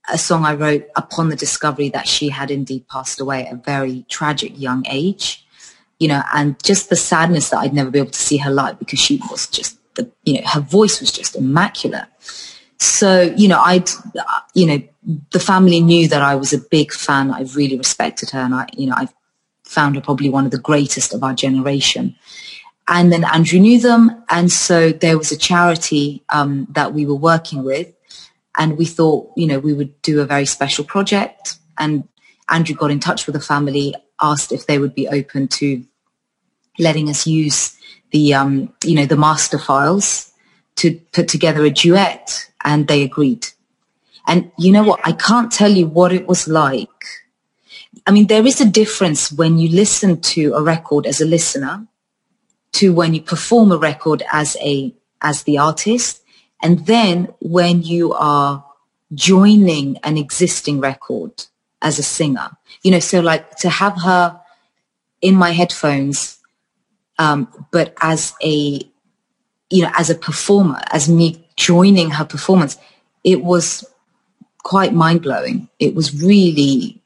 a 0.10 0.18
song 0.18 0.46
I 0.46 0.56
wrote 0.56 0.88
upon 0.96 1.30
the 1.30 1.36
discovery 1.36 1.90
that 1.90 2.08
she 2.08 2.30
had 2.30 2.52
indeed 2.52 2.88
passed 2.88 3.20
away 3.22 3.46
at 3.46 3.54
a 3.54 3.58
very 3.58 4.06
tragic 4.10 4.60
young 4.60 4.86
age, 4.90 5.46
you 6.00 6.08
know, 6.08 6.24
and 6.34 6.62
just 6.64 6.90
the 6.90 6.96
sadness 6.96 7.50
that 7.50 7.60
I'd 7.60 7.74
never 7.74 7.92
be 7.92 8.00
able 8.00 8.12
to 8.12 8.20
see 8.20 8.38
her 8.38 8.52
live 8.52 8.80
because 8.80 9.00
she 9.00 9.22
was 9.30 9.48
just 9.48 9.78
the, 9.96 10.10
you 10.24 10.36
know, 10.36 10.48
her 10.48 10.62
voice 10.62 11.00
was 11.00 11.12
just 11.12 11.36
immaculate. 11.36 12.06
So, 12.78 13.34
you 13.38 13.48
know, 13.48 13.60
I'd, 13.60 13.90
you 14.54 14.66
know, 14.66 14.82
the 15.32 15.40
family 15.40 15.82
knew 15.82 16.08
that 16.08 16.22
I 16.22 16.36
was 16.36 16.54
a 16.54 16.58
big 16.58 16.92
fan. 16.92 17.32
I 17.32 17.42
really 17.56 17.78
respected 17.78 18.32
her 18.32 18.40
and 18.40 18.56
I, 18.56 18.68
you 18.74 18.88
know, 18.88 18.96
I 18.96 19.08
found 19.64 19.96
her 19.96 20.02
probably 20.02 20.30
one 20.30 20.46
of 20.46 20.52
the 20.52 20.60
greatest 20.60 21.14
of 21.14 21.24
our 21.24 21.34
generation. 21.34 22.16
And 22.88 23.12
then 23.12 23.24
Andrew 23.24 23.60
knew 23.60 23.80
them. 23.80 24.24
And 24.30 24.52
so 24.52 24.92
there 24.92 25.18
was 25.18 25.32
a 25.32 25.38
charity 25.38 26.24
um, 26.30 26.68
that 26.72 26.94
we 26.94 27.06
were 27.06 27.16
working 27.16 27.64
with. 27.64 27.94
And 28.58 28.78
we 28.78 28.86
thought, 28.86 29.32
you 29.38 29.48
know, 29.48 29.60
we 29.60 29.74
would 29.74 30.02
do 30.02 30.20
a 30.20 30.26
very 30.26 30.46
special 30.46 30.84
project. 30.84 31.58
And 31.78 32.08
Andrew 32.50 32.76
got 32.76 32.92
in 32.92 33.00
touch 33.00 33.26
with 33.26 33.34
the 33.34 33.42
family, 33.42 33.96
asked 34.22 34.52
if 34.52 34.68
they 34.68 34.78
would 34.78 34.94
be 34.94 35.08
open 35.08 35.48
to 35.48 35.86
letting 36.80 37.10
us 37.10 37.26
use 37.26 37.78
the, 38.12 38.34
um, 38.34 38.74
you 38.84 38.96
know, 38.96 39.06
the 39.06 39.16
master 39.16 39.58
files 39.58 40.32
to 40.76 41.00
put 41.14 41.28
together 41.28 41.64
a 41.64 41.70
duet. 41.70 42.52
And 42.64 42.88
they 42.88 43.04
agreed. 43.04 43.48
And 44.28 44.52
you 44.58 44.72
know 44.72 44.84
what? 44.84 45.00
I 45.06 45.14
can't 45.14 45.52
tell 45.52 45.72
you 45.72 45.88
what 45.88 46.12
it 46.12 46.28
was 46.28 46.48
like. 46.48 46.90
I 48.06 48.12
mean, 48.12 48.28
there 48.28 48.46
is 48.46 48.60
a 48.60 48.66
difference 48.66 49.32
when 49.32 49.58
you 49.58 49.70
listen 49.70 50.22
to 50.22 50.54
a 50.54 50.62
record 50.62 51.06
as 51.06 51.22
a 51.22 51.26
listener 51.26 51.88
to 52.74 52.94
when 52.94 53.14
you 53.14 53.22
perform 53.22 53.72
a 53.72 53.78
record 53.78 54.24
as 54.32 54.58
a 54.62 54.94
as 55.22 55.44
the 55.44 55.58
artist 55.58 56.24
and 56.62 56.86
then 56.86 57.34
when 57.40 57.82
you 57.84 58.14
are 58.14 58.66
joining 59.14 59.98
an 59.98 60.18
existing 60.18 60.80
record 60.80 61.32
as 61.82 62.00
a 62.00 62.04
singer. 62.04 62.50
You 62.84 62.92
know 62.92 63.00
so 63.00 63.20
like 63.20 63.58
to 63.58 63.70
have 63.70 64.02
her 64.02 64.40
in 65.22 65.36
my 65.36 65.52
headphones 65.52 66.40
um, 67.20 67.48
but 67.72 67.94
as 68.02 68.34
a 68.44 68.82
you 69.70 69.84
know 69.84 69.92
as 69.98 70.10
a 70.10 70.16
performer 70.16 70.82
as 70.92 71.08
me 71.10 71.48
joining 71.56 72.12
her 72.12 72.26
performance 72.26 72.78
it 73.24 73.44
was 73.44 73.86
quite 74.64 74.94
mind-blowing. 74.94 75.70
It 75.80 75.96
was 75.96 76.22
really 76.22 77.02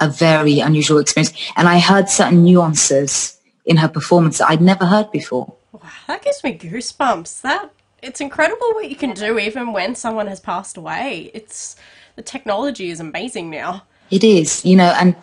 a 0.00 0.08
very 0.08 0.60
unusual 0.60 0.98
experience. 0.98 1.32
And 1.56 1.68
i 1.68 1.78
heard 1.78 2.08
certain 2.08 2.44
nuances 2.44 3.35
in 3.66 3.76
her 3.78 3.88
performance 3.88 4.38
that 4.38 4.48
I'd 4.48 4.62
never 4.62 4.86
heard 4.86 5.10
before. 5.10 5.54
Wow, 5.72 5.90
that 6.06 6.22
gives 6.22 6.42
me 6.42 6.56
goosebumps. 6.56 7.42
That 7.42 7.70
it's 8.02 8.20
incredible 8.20 8.68
what 8.72 8.88
you 8.88 8.96
can 8.96 9.12
do 9.12 9.38
even 9.38 9.72
when 9.72 9.94
someone 9.94 10.28
has 10.28 10.40
passed 10.40 10.76
away. 10.76 11.30
It's 11.34 11.76
the 12.14 12.22
technology 12.22 12.90
is 12.90 13.00
amazing 13.00 13.50
now. 13.50 13.82
It 14.10 14.22
is, 14.22 14.64
you 14.64 14.76
know, 14.76 14.94
and 14.98 15.16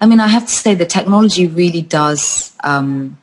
I 0.00 0.06
mean, 0.06 0.20
I 0.20 0.28
have 0.28 0.46
to 0.46 0.52
say 0.52 0.74
the 0.74 0.86
technology 0.86 1.46
really 1.46 1.82
does. 1.82 2.56
Um, 2.62 3.18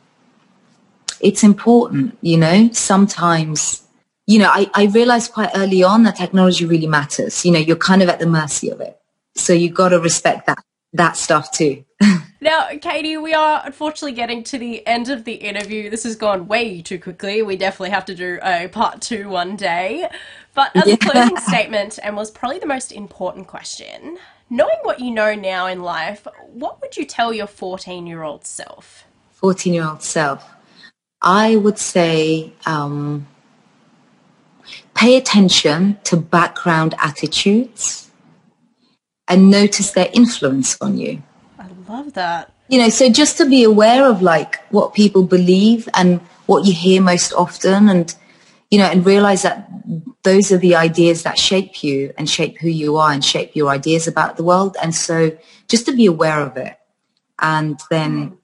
it's 1.20 1.42
important, 1.42 2.18
you 2.20 2.36
know. 2.36 2.68
Sometimes, 2.72 3.82
you 4.26 4.38
know, 4.38 4.50
I, 4.50 4.70
I 4.74 4.84
realized 4.84 5.32
quite 5.32 5.50
early 5.54 5.82
on 5.82 6.02
that 6.02 6.16
technology 6.16 6.66
really 6.66 6.86
matters. 6.86 7.44
You 7.46 7.52
know, 7.52 7.58
you're 7.58 7.76
kind 7.76 8.02
of 8.02 8.10
at 8.10 8.18
the 8.18 8.26
mercy 8.26 8.68
of 8.68 8.82
it, 8.82 9.00
so 9.34 9.54
you've 9.54 9.74
got 9.74 9.88
to 9.88 10.00
respect 10.00 10.46
that 10.46 10.62
that 10.92 11.16
stuff 11.16 11.50
too. 11.50 11.84
now, 12.40 12.68
Katie, 12.80 13.16
we 13.16 13.32
are 13.32 13.62
unfortunately 13.64 14.12
getting 14.12 14.42
to 14.44 14.58
the 14.58 14.86
end 14.86 15.08
of 15.08 15.24
the 15.24 15.34
interview. 15.34 15.88
This 15.88 16.04
has 16.04 16.16
gone 16.16 16.46
way 16.46 16.82
too 16.82 16.98
quickly. 16.98 17.42
We 17.42 17.56
definitely 17.56 17.90
have 17.90 18.04
to 18.06 18.14
do 18.14 18.38
a 18.42 18.68
part 18.68 19.00
two 19.00 19.28
one 19.28 19.56
day. 19.56 20.08
But 20.54 20.74
as 20.76 20.86
a 20.86 20.96
closing 20.96 21.36
statement, 21.38 21.98
and 22.02 22.16
was 22.16 22.30
probably 22.30 22.58
the 22.58 22.66
most 22.66 22.92
important 22.92 23.46
question, 23.46 24.18
knowing 24.50 24.78
what 24.82 25.00
you 25.00 25.10
know 25.10 25.34
now 25.34 25.66
in 25.66 25.82
life, 25.82 26.26
what 26.52 26.80
would 26.80 26.96
you 26.96 27.04
tell 27.04 27.32
your 27.32 27.46
14 27.46 28.06
year 28.06 28.22
old 28.22 28.44
self? 28.44 29.04
14 29.32 29.72
year 29.72 29.84
old 29.86 30.02
self. 30.02 30.44
I 31.22 31.56
would 31.56 31.78
say 31.78 32.52
um, 32.66 33.26
pay 34.94 35.16
attention 35.16 35.98
to 36.04 36.16
background 36.16 36.94
attitudes 36.98 38.10
and 39.28 39.50
notice 39.50 39.90
their 39.92 40.10
influence 40.12 40.76
on 40.80 40.98
you. 40.98 41.22
Love 41.88 42.14
that. 42.14 42.52
You 42.68 42.80
know, 42.80 42.88
so 42.88 43.10
just 43.10 43.38
to 43.38 43.46
be 43.48 43.62
aware 43.62 44.08
of 44.08 44.22
like 44.22 44.60
what 44.70 44.94
people 44.94 45.22
believe 45.22 45.88
and 45.94 46.20
what 46.46 46.64
you 46.64 46.72
hear 46.72 47.00
most 47.00 47.32
often 47.32 47.88
and 47.88 48.14
you 48.70 48.78
know, 48.78 48.86
and 48.86 49.06
realize 49.06 49.42
that 49.42 49.68
those 50.22 50.50
are 50.50 50.58
the 50.58 50.74
ideas 50.74 51.22
that 51.22 51.38
shape 51.38 51.84
you 51.84 52.12
and 52.18 52.28
shape 52.28 52.58
who 52.58 52.68
you 52.68 52.96
are 52.96 53.12
and 53.12 53.24
shape 53.24 53.54
your 53.54 53.68
ideas 53.68 54.08
about 54.08 54.36
the 54.36 54.42
world. 54.42 54.76
And 54.82 54.94
so 54.94 55.36
just 55.68 55.86
to 55.86 55.92
be 55.92 56.06
aware 56.06 56.40
of 56.40 56.56
it 56.56 56.76
and 57.38 57.78
then, 57.90 58.38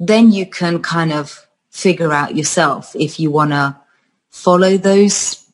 then 0.00 0.32
you 0.32 0.46
can 0.46 0.82
kind 0.82 1.12
of 1.12 1.46
figure 1.70 2.12
out 2.12 2.34
yourself 2.34 2.94
if 2.96 3.20
you 3.20 3.30
want 3.30 3.52
to 3.52 3.76
follow 4.30 4.76
those 4.76 5.46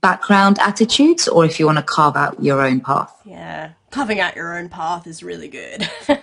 background 0.00 0.58
attitudes 0.60 1.26
or 1.26 1.44
if 1.44 1.58
you 1.58 1.66
want 1.66 1.78
to 1.78 1.82
carve 1.82 2.16
out 2.16 2.40
your 2.42 2.62
own 2.62 2.80
path. 2.80 3.12
Yeah 3.24 3.72
carving 3.90 4.20
out 4.20 4.36
your 4.36 4.58
own 4.58 4.68
path 4.68 5.06
is 5.06 5.22
really 5.22 5.48
good. 5.48 5.88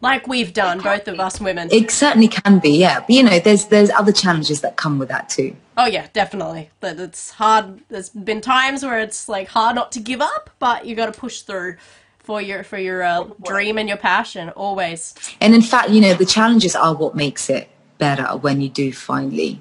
like 0.00 0.26
we've 0.26 0.52
done, 0.52 0.80
both 0.80 1.08
of 1.08 1.18
us 1.18 1.40
women. 1.40 1.68
It 1.70 1.90
certainly 1.90 2.28
can 2.28 2.58
be, 2.58 2.70
yeah. 2.70 3.00
But 3.00 3.10
you 3.10 3.22
know, 3.22 3.38
there's 3.38 3.66
there's 3.66 3.90
other 3.90 4.12
challenges 4.12 4.60
that 4.60 4.76
come 4.76 4.98
with 4.98 5.08
that 5.08 5.28
too. 5.28 5.56
Oh 5.76 5.86
yeah, 5.86 6.08
definitely. 6.12 6.70
But 6.80 6.98
it's 6.98 7.30
hard. 7.30 7.80
There's 7.88 8.10
been 8.10 8.40
times 8.40 8.84
where 8.84 8.98
it's 8.98 9.28
like 9.28 9.48
hard 9.48 9.74
not 9.74 9.92
to 9.92 10.00
give 10.00 10.20
up, 10.20 10.50
but 10.58 10.86
you 10.86 10.94
got 10.94 11.12
to 11.12 11.18
push 11.18 11.42
through 11.42 11.76
for 12.18 12.40
your 12.40 12.64
for 12.64 12.78
your 12.78 13.02
uh, 13.02 13.28
dream 13.44 13.78
and 13.78 13.88
your 13.88 13.98
passion 13.98 14.50
always. 14.50 15.14
And 15.40 15.54
in 15.54 15.62
fact, 15.62 15.90
you 15.90 16.00
know, 16.00 16.14
the 16.14 16.26
challenges 16.26 16.74
are 16.74 16.94
what 16.94 17.14
makes 17.14 17.48
it 17.48 17.68
better 17.98 18.36
when 18.36 18.60
you 18.60 18.68
do 18.68 18.92
finally 18.92 19.60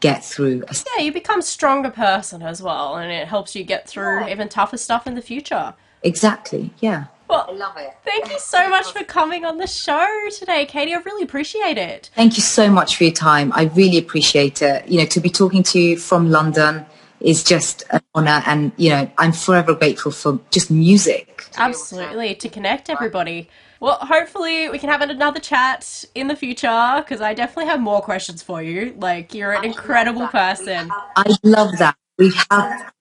get 0.00 0.22
through. 0.22 0.64
A... 0.68 0.76
Yeah, 0.96 1.04
you 1.04 1.12
become 1.12 1.40
stronger 1.40 1.90
person 1.90 2.42
as 2.42 2.62
well, 2.62 2.96
and 2.96 3.10
it 3.10 3.26
helps 3.26 3.56
you 3.56 3.64
get 3.64 3.88
through 3.88 4.28
even 4.28 4.48
tougher 4.48 4.76
stuff 4.76 5.06
in 5.06 5.14
the 5.14 5.22
future. 5.22 5.74
Exactly, 6.04 6.70
yeah. 6.80 7.06
Well, 7.28 7.46
Well, 7.48 7.56
I 7.56 7.58
love 7.58 7.76
it. 7.78 7.94
thank 8.04 8.30
you 8.30 8.38
so 8.38 8.68
much 8.68 8.92
for 8.92 9.02
coming 9.02 9.44
on 9.46 9.56
the 9.56 9.66
show 9.66 10.06
today, 10.38 10.66
Katie. 10.66 10.94
I 10.94 10.98
really 10.98 11.24
appreciate 11.24 11.78
it. 11.78 12.10
Thank 12.14 12.36
you 12.36 12.42
so 12.42 12.70
much 12.70 12.96
for 12.96 13.04
your 13.04 13.14
time. 13.14 13.52
I 13.54 13.64
really 13.74 13.96
appreciate 13.96 14.60
it. 14.60 14.86
You 14.86 14.98
know, 15.00 15.06
to 15.06 15.20
be 15.20 15.30
talking 15.30 15.62
to 15.64 15.80
you 15.80 15.96
from 15.96 16.30
London 16.30 16.84
is 17.20 17.42
just 17.42 17.84
an 17.90 18.02
honor, 18.14 18.42
and 18.46 18.72
you 18.76 18.90
know, 18.90 19.10
I'm 19.16 19.32
forever 19.32 19.74
grateful 19.74 20.12
for 20.12 20.38
just 20.50 20.70
music. 20.70 21.46
Absolutely, 21.56 22.34
to 22.34 22.48
connect 22.50 22.90
everybody. 22.90 23.48
Well, 23.80 23.98
hopefully 24.00 24.68
we 24.68 24.78
can 24.78 24.90
have 24.90 25.00
another 25.00 25.40
chat 25.40 26.04
in 26.14 26.28
the 26.28 26.36
future 26.36 26.96
because 26.98 27.20
I 27.20 27.32
definitely 27.34 27.70
have 27.70 27.80
more 27.80 28.02
questions 28.02 28.42
for 28.42 28.62
you. 28.62 28.94
Like, 28.98 29.34
you're 29.34 29.52
an 29.52 29.64
incredible 29.64 30.28
person. 30.28 30.90
I 31.16 31.34
love 31.42 31.78
that. 31.78 31.96
We 32.18 32.32
have. 32.50 32.92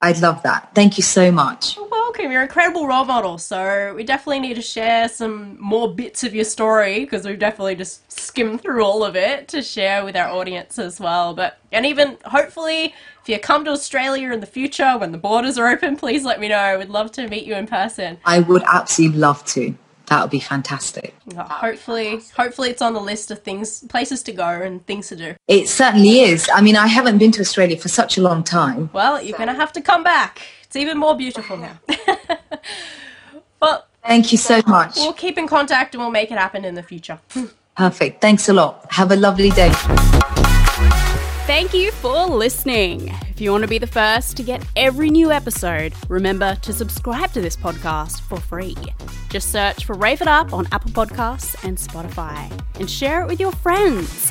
I 0.00 0.12
love 0.12 0.44
that. 0.44 0.74
Thank 0.74 0.96
you 0.96 1.02
so 1.02 1.32
much. 1.32 1.76
You're 1.76 1.88
welcome. 1.88 2.30
You're 2.30 2.42
an 2.42 2.46
incredible 2.46 2.86
role 2.86 3.04
model. 3.04 3.36
So 3.36 3.94
we 3.96 4.04
definitely 4.04 4.38
need 4.38 4.54
to 4.54 4.62
share 4.62 5.08
some 5.08 5.60
more 5.60 5.92
bits 5.92 6.22
of 6.22 6.34
your 6.34 6.44
story 6.44 7.00
because 7.00 7.26
we've 7.26 7.38
definitely 7.38 7.74
just 7.74 8.10
skimmed 8.10 8.60
through 8.60 8.84
all 8.84 9.02
of 9.02 9.16
it 9.16 9.48
to 9.48 9.60
share 9.60 10.04
with 10.04 10.14
our 10.14 10.28
audience 10.28 10.78
as 10.78 11.00
well. 11.00 11.34
But 11.34 11.58
and 11.72 11.84
even 11.84 12.16
hopefully, 12.24 12.94
if 13.22 13.28
you 13.28 13.40
come 13.40 13.64
to 13.64 13.72
Australia 13.72 14.32
in 14.32 14.38
the 14.38 14.46
future 14.46 14.96
when 14.96 15.10
the 15.10 15.18
borders 15.18 15.58
are 15.58 15.68
open, 15.68 15.96
please 15.96 16.24
let 16.24 16.38
me 16.38 16.48
know. 16.48 16.78
We'd 16.78 16.90
love 16.90 17.10
to 17.12 17.26
meet 17.26 17.44
you 17.44 17.56
in 17.56 17.66
person. 17.66 18.18
I 18.24 18.38
would 18.38 18.62
absolutely 18.72 19.18
love 19.18 19.44
to. 19.46 19.76
That 20.08 20.22
would 20.22 20.30
be 20.30 20.40
fantastic. 20.40 21.14
Uh, 21.36 21.44
hopefully, 21.44 22.20
hopefully 22.36 22.70
it's 22.70 22.80
on 22.82 22.94
the 22.94 23.00
list 23.00 23.30
of 23.30 23.42
things, 23.42 23.80
places 23.88 24.22
to 24.24 24.32
go 24.32 24.46
and 24.48 24.84
things 24.86 25.08
to 25.08 25.16
do. 25.16 25.34
It 25.46 25.68
certainly 25.68 26.20
is. 26.20 26.48
I 26.54 26.60
mean, 26.62 26.76
I 26.76 26.86
haven't 26.86 27.18
been 27.18 27.32
to 27.32 27.40
Australia 27.40 27.76
for 27.76 27.88
such 27.88 28.16
a 28.16 28.22
long 28.22 28.42
time. 28.42 28.90
Well, 28.92 29.22
you're 29.22 29.36
gonna 29.38 29.54
have 29.54 29.72
to 29.72 29.80
come 29.80 30.02
back. 30.02 30.40
It's 30.64 30.76
even 30.76 30.98
more 30.98 31.16
beautiful 31.16 31.56
now. 31.56 31.78
well, 33.60 33.86
Thank 34.06 34.32
you 34.32 34.38
so 34.38 34.62
much. 34.66 34.96
we'll 34.96 35.12
keep 35.12 35.36
in 35.36 35.46
contact 35.46 35.94
and 35.94 36.02
we'll 36.02 36.10
make 36.10 36.30
it 36.30 36.38
happen 36.38 36.64
in 36.64 36.74
the 36.74 36.82
future. 36.82 37.18
Perfect. 37.76 38.20
Thanks 38.20 38.48
a 38.48 38.52
lot. 38.52 38.86
Have 38.92 39.10
a 39.10 39.16
lovely 39.16 39.50
day. 39.50 39.72
Thank 41.48 41.72
you 41.72 41.92
for 41.92 42.26
listening. 42.26 43.08
If 43.30 43.40
you 43.40 43.52
want 43.52 43.62
to 43.62 43.68
be 43.68 43.78
the 43.78 43.86
first 43.86 44.36
to 44.36 44.42
get 44.42 44.62
every 44.76 45.08
new 45.08 45.32
episode, 45.32 45.94
remember 46.10 46.56
to 46.56 46.74
subscribe 46.74 47.32
to 47.32 47.40
this 47.40 47.56
podcast 47.56 48.20
for 48.20 48.38
free. 48.38 48.76
Just 49.30 49.50
search 49.50 49.86
for 49.86 49.94
Rave 49.94 50.20
It 50.20 50.28
Up 50.28 50.52
on 50.52 50.68
Apple 50.72 50.90
Podcasts 50.90 51.56
and 51.64 51.78
Spotify 51.78 52.52
and 52.78 52.88
share 52.88 53.22
it 53.22 53.28
with 53.28 53.40
your 53.40 53.52
friends. 53.52 54.30